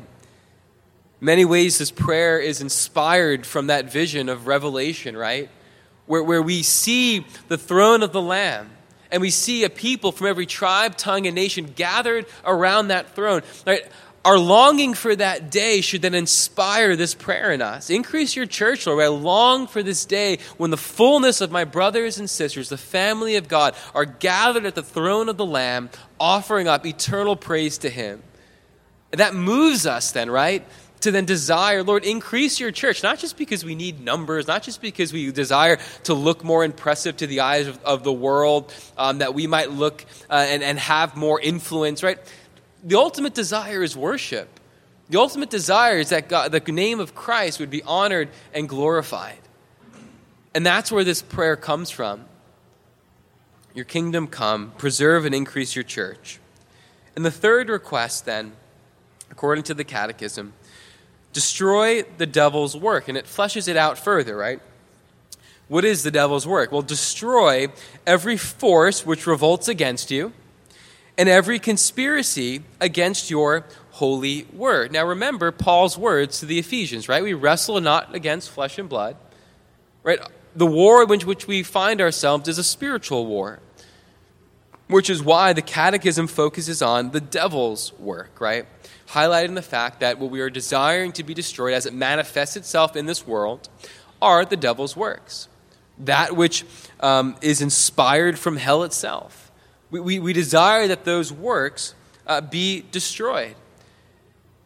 many 1.21 1.45
ways, 1.45 1.79
this 1.79 1.91
prayer 1.91 2.39
is 2.39 2.61
inspired 2.61 3.47
from 3.47 3.69
that 3.69 3.91
vision 3.91 4.29
of 4.29 4.47
Revelation, 4.47 5.17
right? 5.17 5.49
Where, 6.07 6.23
where 6.23 6.43
we 6.43 6.63
see 6.63 7.27
the 7.49 7.59
throne 7.59 8.03
of 8.03 8.13
the 8.13 8.23
Lamb 8.23 8.71
and 9.11 9.21
we 9.21 9.31
see 9.31 9.65
a 9.65 9.71
people 9.71 10.13
from 10.13 10.27
every 10.27 10.47
tribe, 10.47 10.97
tongue, 10.97 11.27
and 11.27 11.35
nation 11.35 11.67
gathered 11.77 12.27
around 12.45 12.89
that 12.89 13.15
throne. 13.15 13.43
Right? 13.67 13.83
Our 14.25 14.39
longing 14.39 14.95
for 14.95 15.15
that 15.15 15.51
day 15.51 15.83
should 15.83 16.01
then 16.01 16.15
inspire 16.15 16.97
this 16.97 17.15
prayer 17.15 17.53
in 17.53 17.61
us. 17.61 17.91
Increase 17.91 18.35
your 18.35 18.47
church, 18.47 18.87
Lord. 18.87 19.05
I 19.05 19.09
long 19.09 19.67
for 19.67 19.83
this 19.83 20.07
day 20.07 20.39
when 20.57 20.71
the 20.71 20.79
fullness 20.79 21.43
of 21.43 21.51
my 21.51 21.65
brothers 21.65 22.19
and 22.19 22.29
sisters, 22.29 22.71
the 22.71 22.79
family 22.79 23.37
of 23.37 23.49
God, 23.49 23.77
are 23.95 24.07
gathered 24.07 24.65
at 24.65 24.75
the 24.75 24.83
throne 24.83 25.29
of 25.29 25.37
the 25.37 25.45
Lamb, 25.45 25.91
offering 26.19 26.69
up 26.69 26.87
eternal 26.87 27.37
praise 27.37 27.79
to 27.79 27.91
Him. 27.91 28.23
That 29.11 29.35
moves 29.35 29.87
us 29.87 30.11
then, 30.13 30.31
right? 30.31 30.67
To 31.05 31.11
then 31.11 31.25
desire, 31.25 31.83
Lord, 31.83 32.05
increase 32.05 32.59
your 32.59 32.71
church, 32.71 33.03
not 33.03 33.19
just 33.19 33.37
because 33.37 33.65
we 33.65 33.75
need 33.75 34.01
numbers, 34.01 34.47
not 34.47 34.63
just 34.63 34.83
because 34.83 35.13
we 35.13 35.31
desire 35.31 35.79
to 36.05 36.15
look 36.15 36.43
more 36.43 36.65
impressive 36.65 37.17
to 37.19 37.27
the 37.27 37.41
eyes 37.41 37.67
of, 37.67 37.83
of 37.85 38.05
the 38.05 38.13
world, 38.13 38.73
um, 38.99 39.19
that 39.19 39.35
we 39.35 39.47
might 39.47 39.71
look 39.71 40.05
uh, 40.29 40.35
and, 40.35 40.63
and 40.63 40.79
have 40.79 41.17
more 41.17 41.41
influence, 41.41 42.03
right? 42.03 42.19
The 42.83 42.97
ultimate 42.97 43.35
desire 43.35 43.83
is 43.83 43.97
worship. 43.97 44.49
The 45.11 45.19
ultimate 45.19 45.51
desire 45.51 45.99
is 45.99 46.09
that 46.09 46.29
God, 46.29 46.53
the 46.53 46.61
name 46.73 47.01
of 47.01 47.15
Christ 47.15 47.61
would 47.61 47.71
be 47.71 47.83
honored 47.83 48.31
and 48.55 48.69
glorified. 48.69 49.39
And 50.55 50.65
that's 50.65 50.91
where 50.91 51.05
this 51.05 51.21
prayer 51.21 51.57
comes 51.57 51.91
from. 51.91 52.25
Your 53.75 53.85
kingdom 53.85 54.27
come, 54.27 54.73
preserve 54.79 55.27
and 55.27 55.35
increase 55.35 55.77
your 55.77 55.83
church. 55.83 56.39
And 57.15 57.25
the 57.25 57.31
third 57.31 57.69
request, 57.69 58.25
then, 58.25 58.53
according 59.31 59.65
to 59.65 59.75
the 59.75 59.85
Catechism, 59.85 60.55
destroy 61.35 62.03
the 62.17 62.25
devil's 62.25 62.75
work. 62.75 63.09
And 63.09 63.19
it 63.19 63.27
fleshes 63.27 63.69
it 63.69 63.77
out 63.77 63.99
further, 63.99 64.35
right? 64.35 64.61
What 65.69 65.85
is 65.85 66.03
the 66.03 66.11
devil's 66.11 66.47
work? 66.47 66.73
Well, 66.73 66.83
destroy 66.83 67.69
every 68.07 68.39
force 68.39 69.05
which 69.05 69.27
revolts 69.27 69.69
against 69.69 70.11
you 70.11 70.33
and 71.17 71.29
every 71.29 71.59
conspiracy 71.59 72.63
against 72.81 73.31
your 73.31 73.65
holy 73.93 74.47
word. 74.53 74.93
Now, 74.93 75.07
remember 75.07 75.53
Paul's 75.53 75.97
words 75.97 76.41
to 76.41 76.47
the 76.47 76.59
Ephesians, 76.59 77.09
right? 77.09 77.23
We 77.23 77.35
wrestle 77.35 77.81
not 77.81 78.15
against 78.15 78.51
flesh 78.51 78.79
and 78.79 78.89
blood, 78.89 79.17
right? 80.03 80.19
The 80.57 80.67
war 80.67 81.03
in 81.03 81.21
which 81.21 81.47
we 81.47 81.63
find 81.63 82.01
ourselves 82.01 82.49
is 82.49 82.59
a 82.59 82.65
spiritual 82.65 83.27
war, 83.27 83.61
which 84.89 85.09
is 85.09 85.23
why 85.23 85.53
the 85.53 85.63
catechism 85.63 86.27
focuses 86.27 86.83
on 86.83 87.13
the 87.13 87.21
devil's 87.21 87.93
work, 87.95 88.41
right? 88.41 88.67
Highlighting 89.15 89.55
the 89.55 89.63
fact 89.63 90.01
that 90.01 90.19
what 90.19 90.31
we 90.31 90.41
are 90.41 90.51
desiring 90.51 91.13
to 91.13 91.23
be 91.23 91.35
destroyed 91.35 91.73
as 91.73 91.87
it 91.87 91.95
manifests 91.95 92.57
itself 92.57 92.97
in 92.97 93.07
this 93.07 93.27
world 93.27 93.69
are 94.21 94.45
the 94.45 94.57
devil's 94.57 94.97
works. 94.97 95.49
That 95.99 96.35
which 96.37 96.65
um, 97.01 97.37
is 97.41 97.63
inspired 97.63 98.39
from 98.39 98.57
hell 98.57 98.83
itself. 98.83 99.53
We, 99.91 100.01
we, 100.01 100.19
we 100.19 100.33
desire 100.33 100.89
that 100.89 101.05
those 101.05 101.33
works 101.33 101.95
uh, 102.27 102.41
be 102.41 102.85
destroyed. 102.91 103.55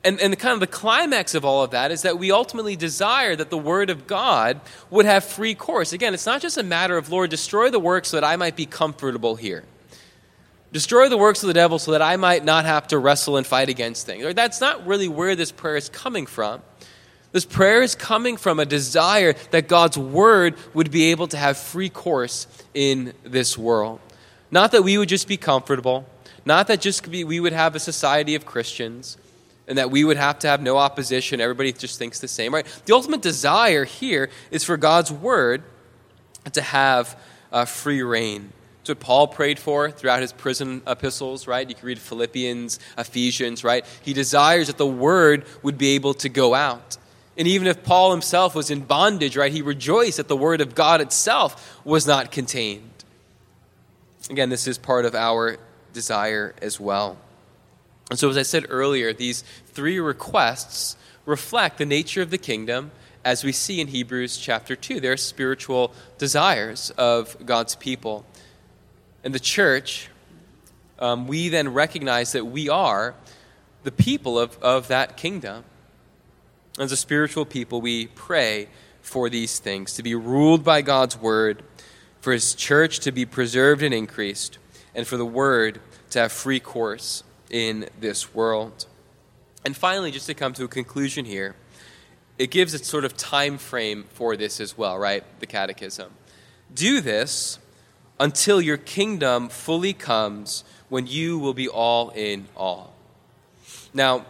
And, 0.05 0.21
and 0.21 0.33
the 0.33 0.37
kind 0.37 0.55
of 0.55 0.61
the 0.61 0.67
climax 0.67 1.35
of 1.35 1.45
all 1.45 1.65
of 1.65 1.73
that 1.73 1.91
is 1.91 2.03
that 2.03 2.19
we 2.19 2.31
ultimately 2.31 2.77
desire 2.77 3.37
that 3.37 3.51
the 3.51 3.59
Word 3.59 3.91
of 3.91 4.07
God 4.07 4.61
would 4.91 5.05
have 5.05 5.25
free 5.25 5.55
course. 5.55 5.93
Again, 5.93 6.15
it's 6.15 6.25
not 6.25 6.41
just 6.41 6.57
a 6.57 6.63
matter 6.63 6.97
of, 6.97 7.11
Lord, 7.11 7.31
destroy 7.31 7.69
the 7.69 7.81
works 7.81 8.09
so 8.09 8.17
that 8.17 8.25
I 8.25 8.37
might 8.37 8.57
be 8.57 8.65
comfortable 8.65 9.37
here. 9.37 9.65
Destroy 10.73 11.09
the 11.09 11.17
works 11.17 11.43
of 11.43 11.47
the 11.47 11.55
devil 11.55 11.79
so 11.79 11.93
that 11.93 12.03
I 12.03 12.17
might 12.17 12.45
not 12.45 12.67
have 12.67 12.89
to 12.89 12.99
wrestle 12.99 13.37
and 13.37 13.47
fight 13.47 13.69
against 13.69 14.05
things. 14.05 14.35
That's 14.35 14.61
not 14.61 14.87
really 14.87 15.09
where 15.09 15.35
this 15.35 15.51
prayer 15.51 15.77
is 15.77 15.89
coming 15.89 16.27
from. 16.27 16.63
This 17.33 17.45
prayer 17.45 17.83
is 17.83 17.95
coming 17.95 18.37
from 18.37 18.59
a 18.59 18.67
desire 18.67 19.35
that 19.51 19.69
God's 19.69 19.99
word 19.99 20.57
would 20.75 20.91
be 20.91 21.11
able 21.11 21.27
to 21.29 21.37
have 21.37 21.57
free 21.57 21.89
course 21.89 22.47
in 22.75 23.13
this 23.23 23.57
world. 23.57 24.01
Not 24.51 24.73
that 24.73 24.83
we 24.83 24.97
would 24.97 25.09
just 25.09 25.29
be 25.29 25.37
comfortable, 25.37 26.07
not 26.45 26.69
that 26.69 26.81
just 26.81 27.07
we 27.07 27.41
would 27.41 27.53
have 27.53 27.75
a 27.75 27.81
society 27.81 28.35
of 28.35 28.47
Christians 28.47 29.19
and 29.67 29.77
that 29.77 29.91
we 29.91 30.05
would 30.05 30.17
have 30.17 30.39
to 30.39 30.49
have 30.49 30.63
no 30.63 30.79
opposition, 30.79 31.43
everybody 31.43 31.73
just 31.73 31.99
thinks 31.99 32.21
the 32.21 32.29
same, 32.29 32.55
right? 32.55 32.67
The 32.87 32.95
ultimate 32.95 33.21
desire 33.21 33.85
here 33.85 34.31
is 34.51 34.65
for 34.65 34.79
God's 34.79 35.13
word 35.13 35.63
to 36.53 36.63
have 36.63 37.21
uh, 37.53 37.67
free 37.67 38.03
reign 38.03 38.53
it's 38.89 38.99
what 38.99 39.07
Paul 39.07 39.29
prayed 39.29 39.59
for 39.59 39.91
throughout 39.91 40.23
his 40.23 40.33
prison 40.33 40.81
epistles, 40.87 41.47
right? 41.47 41.69
You 41.69 41.75
can 41.75 41.87
read 41.87 41.99
Philippians, 41.99 42.79
Ephesians, 42.97 43.63
right? 43.63 43.85
He 44.03 44.15
desires 44.15 44.69
that 44.69 44.79
the 44.79 44.87
word 44.87 45.45
would 45.63 45.77
be 45.77 45.91
able 45.91 46.15
to 46.15 46.29
go 46.29 46.55
out 46.55 46.97
And 47.39 47.47
even 47.47 47.69
if 47.69 47.85
Paul 47.85 48.11
himself 48.11 48.57
was 48.57 48.69
in 48.69 48.81
bondage, 48.81 49.37
right, 49.37 49.53
he 49.53 49.63
rejoiced 49.63 50.17
that 50.17 50.27
the 50.27 50.37
word 50.37 50.61
of 50.61 50.75
God 50.75 51.01
itself 51.01 51.81
was 51.85 52.05
not 52.05 52.33
contained. 52.33 52.91
Again, 54.29 54.51
this 54.51 54.67
is 54.67 54.77
part 54.77 55.05
of 55.05 55.15
our 55.15 55.57
desire 55.93 56.53
as 56.61 56.81
well. 56.81 57.17
And 58.11 58.19
so, 58.19 58.29
as 58.29 58.37
I 58.37 58.43
said 58.43 58.67
earlier, 58.69 59.13
these 59.13 59.45
three 59.67 60.01
requests 60.01 60.97
reflect 61.25 61.79
the 61.79 61.87
nature 61.87 62.23
of 62.23 62.31
the 62.31 62.39
kingdom 62.39 62.91
as 63.25 63.45
we 63.45 63.53
see 63.53 63.81
in 63.81 63.87
Hebrews 63.87 64.37
chapter 64.39 64.75
2. 64.75 64.99
They're 64.99 65.17
spiritual 65.17 65.93
desires 66.19 66.91
of 66.99 67.37
God's 67.47 67.77
people. 67.77 68.25
And 69.29 69.35
the 69.35 69.41
church, 69.41 70.09
um, 70.99 71.27
we 71.27 71.51
then 71.51 71.75
recognize 71.75 72.33
that 72.33 72.47
we 72.47 72.71
are 72.71 73.15
the 73.83 73.93
people 73.93 74.39
of, 74.39 74.57
of 74.63 74.89
that 74.89 75.19
kingdom. 75.19 75.65
As 76.79 76.93
a 76.93 76.97
spiritual 76.97 77.45
people, 77.45 77.83
we 77.83 78.07
pray 78.07 78.69
for 79.03 79.29
these 79.29 79.59
things 79.59 79.93
to 79.97 80.03
be 80.03 80.15
ruled 80.15 80.65
by 80.65 80.81
God's 80.81 81.15
word, 81.19 81.63
for 82.23 82.33
his 82.33 82.55
church 82.55 83.01
to 83.01 83.13
be 83.13 83.27
preserved 83.27 83.83
and 83.83 83.93
increased, 83.93 84.57
and 84.95 85.07
for 85.07 85.19
the 85.19 85.27
word 85.27 85.83
to 86.09 86.21
have 86.21 86.33
free 86.33 86.59
course 86.59 87.23
in 87.51 87.87
this 88.01 88.35
world. 88.35 88.87
And 89.63 89.77
finally, 89.77 90.11
just 90.11 90.25
to 90.29 90.33
come 90.33 90.55
to 90.55 90.65
a 90.65 90.69
conclusion 90.69 91.27
here, 91.27 91.55
it 92.39 92.51
gives 92.51 92.73
a 92.73 92.79
sort 92.79 93.05
of 93.05 93.15
time 93.15 93.59
frame 93.59 94.05
for 94.09 94.39
this 94.39 94.59
as 94.59 94.79
well, 94.79 94.97
right? 94.97 95.23
The 95.41 95.47
catechism. 95.47 96.13
Do 96.73 97.03
this 97.03 97.59
until 98.21 98.61
your 98.61 98.77
kingdom 98.77 99.49
fully 99.49 99.93
comes 99.93 100.65
when 100.89 101.07
you 101.07 101.39
will 101.39 101.55
be 101.55 101.69
all 101.69 102.11
in 102.11 102.47
all. 102.57 102.93
Now, 103.95 104.27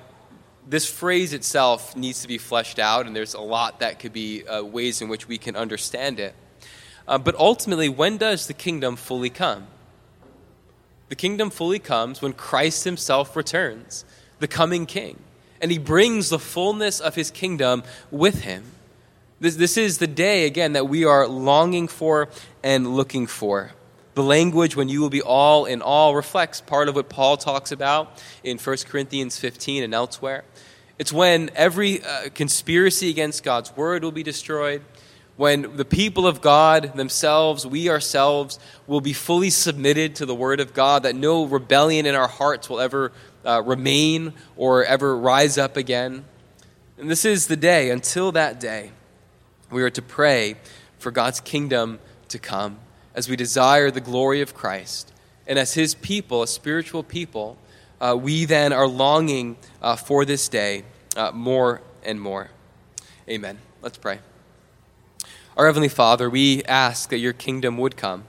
this 0.69 0.89
phrase 0.89 1.33
itself 1.33 1.97
needs 1.97 2.21
to 2.23 2.29
be 2.29 2.37
fleshed 2.37 2.79
out, 2.79 3.07
and 3.07 3.17
there's 3.17 3.35
a 3.35 3.41
lot 3.41 3.81
that 3.81 3.99
could 3.99 4.13
be 4.13 4.47
uh, 4.47 4.63
ways 4.63 5.01
in 5.01 5.09
which 5.09 5.27
we 5.27 5.39
can 5.39 5.57
understand 5.57 6.21
it. 6.21 6.35
Uh, 7.07 7.17
but 7.17 7.35
ultimately, 7.37 7.89
when 7.89 8.19
does 8.19 8.47
the 8.47 8.53
kingdom 8.53 8.97
fully 8.97 9.31
come? 9.31 9.67
The 11.09 11.17
kingdom 11.17 11.49
fully 11.49 11.79
comes 11.79 12.21
when 12.21 12.35
Christ 12.35 12.85
himself 12.85 13.35
returns, 13.35 14.05
the 14.41 14.49
coming 14.49 14.85
king, 14.85 15.19
and 15.63 15.71
he 15.71 15.79
brings 15.79 16.29
the 16.29 16.39
fullness 16.39 17.01
of 17.01 17.15
his 17.15 17.31
kingdom 17.31 17.83
with 18.11 18.43
him. 18.43 18.65
This, 19.41 19.57
this 19.57 19.79
is 19.79 19.99
the 19.99 20.07
day, 20.07 20.45
again, 20.45 20.75
that 20.75 20.89
we 20.89 21.07
are 21.07 21.27
longing 21.27 21.89
for 21.89 22.29
and 22.63 22.95
looking 22.95 23.27
for. 23.27 23.73
The 24.19 24.25
language, 24.25 24.75
when 24.75 24.89
you 24.89 25.01
will 25.01 25.11
be 25.11 25.23
all 25.23 25.65
in 25.65 25.81
all, 25.81 26.17
reflects 26.17 26.61
part 26.61 26.89
of 26.89 26.97
what 26.97 27.09
Paul 27.09 27.37
talks 27.37 27.71
about 27.71 28.21
in 28.43 28.59
1 28.59 28.77
Corinthians 28.89 29.39
15 29.39 29.85
and 29.85 29.95
elsewhere. 29.95 30.43
It's 30.99 31.13
when 31.13 31.51
every 31.55 32.03
uh, 32.03 32.31
conspiracy 32.35 33.11
against 33.11 33.45
God's 33.45 33.77
word 33.77 34.03
will 34.03 34.11
be 34.11 34.25
destroyed, 34.25 34.83
when 35.37 35.77
the 35.77 35.85
people 35.85 36.27
of 36.27 36.41
God 36.41 36.97
themselves, 36.97 37.65
we 37.65 37.89
ourselves, 37.89 38.59
will 38.89 39.01
be 39.01 39.13
fully 39.13 39.51
submitted 39.51 40.17
to 40.17 40.27
the 40.27 40.35
word 40.35 40.59
of 40.59 40.75
God, 40.75 41.05
that 41.05 41.15
no 41.15 41.45
rebellion 41.45 42.05
in 42.05 42.17
our 42.17 42.27
hearts 42.27 42.69
will 42.69 42.81
ever 42.81 43.13
uh, 43.47 43.63
remain 43.65 44.33
or 44.57 44.85
ever 44.85 45.17
rise 45.17 45.59
up 45.59 45.77
again. 45.77 46.25
And 46.99 47.09
this 47.09 47.25
is 47.25 47.47
the 47.47 47.57
day. 47.57 47.91
Until 47.91 48.33
that 48.33 48.59
day, 48.59 48.91
we 49.71 49.81
are 49.85 49.91
to 49.91 50.03
pray 50.03 50.57
for 50.99 51.13
God's 51.13 51.39
kingdom 51.39 52.01
to 52.31 52.41
come 52.41 52.81
as 53.19 53.29
we 53.29 53.35
desire 53.35 53.91
the 53.91 54.01
glory 54.01 54.41
of 54.43 54.55
Christ. 54.55 55.13
And 55.49 55.59
as 55.59 55.75
his 55.75 55.93
people, 55.97 56.45
a 56.45 56.47
spiritual 56.47 57.03
people, 57.03 57.59
uh, 58.01 58.17
we 58.17 58.45
then 58.45 58.73
are 58.73 58.87
longing 58.87 59.57
uh, 59.83 59.97
for 59.97 60.25
this 60.25 60.49
day 60.49 60.85
uh, 61.17 61.33
more 61.33 61.83
and 62.05 62.21
more. 62.21 62.51
Amen. 63.29 63.59
Let's 63.83 63.99
pray. 63.99 64.21
Our 65.57 65.67
Heavenly 65.67 65.89
Father, 65.89 66.31
we 66.31 66.63
ask 66.63 67.11
that 67.11 67.19
your 67.19 67.33
kingdom 67.33 67.77
would 67.79 67.97
come. 67.97 68.23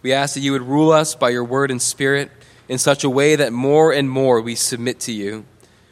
We 0.00 0.12
ask 0.12 0.34
that 0.34 0.40
you 0.42 0.52
would 0.52 0.62
rule 0.62 0.92
us 0.92 1.16
by 1.16 1.30
your 1.30 1.42
word 1.42 1.72
and 1.72 1.82
spirit 1.82 2.30
in 2.68 2.78
such 2.78 3.02
a 3.02 3.10
way 3.10 3.34
that 3.34 3.52
more 3.52 3.92
and 3.92 4.08
more 4.08 4.40
we 4.40 4.54
submit 4.54 5.00
to 5.00 5.12
you. 5.12 5.44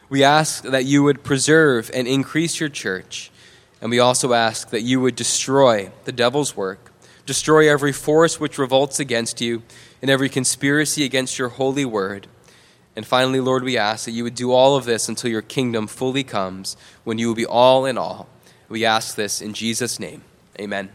We 0.09 0.23
ask 0.23 0.63
that 0.63 0.85
you 0.85 1.03
would 1.03 1.25
preserve 1.25 1.91
and 1.93 2.07
increase 2.07 2.61
your 2.61 2.69
church. 2.69 3.33
And 3.83 3.91
we 3.91 3.99
also 3.99 4.33
ask 4.33 4.71
that 4.71 4.83
you 4.83 5.01
would 5.01 5.17
destroy 5.17 5.91
the 6.05 6.13
devil's 6.13 6.57
work 6.57 6.88
Destroy 7.29 7.71
every 7.71 7.93
force 7.93 8.41
which 8.41 8.57
revolts 8.57 8.99
against 8.99 9.43
you 9.43 9.63
and 10.01 10.11
every 10.11 10.31
conspiracy 10.31 11.05
against 11.05 11.39
your 11.39 11.51
holy 11.51 11.85
word. 11.85 12.27
And 12.97 13.07
finally, 13.07 13.39
Lord, 13.39 13.65
we 13.65 13.77
ask 13.77 14.07
that 14.07 14.13
you 14.13 14.25
would 14.25 14.35
do 14.35 14.51
all 14.51 14.77
of 14.77 14.87
this 14.87 15.11
until 15.11 15.31
your 15.31 15.43
kingdom 15.43 15.89
fully 15.89 16.25
comes, 16.25 16.75
when 17.05 17.19
you 17.19 17.29
will 17.29 17.35
be 17.35 17.45
all 17.45 17.85
in 17.85 17.99
all. 17.99 18.29
We 18.71 18.87
ask 18.87 19.15
this 19.15 19.43
in 19.43 19.53
Jesus' 19.53 20.01
name. 20.01 20.25
Amen. 20.59 20.89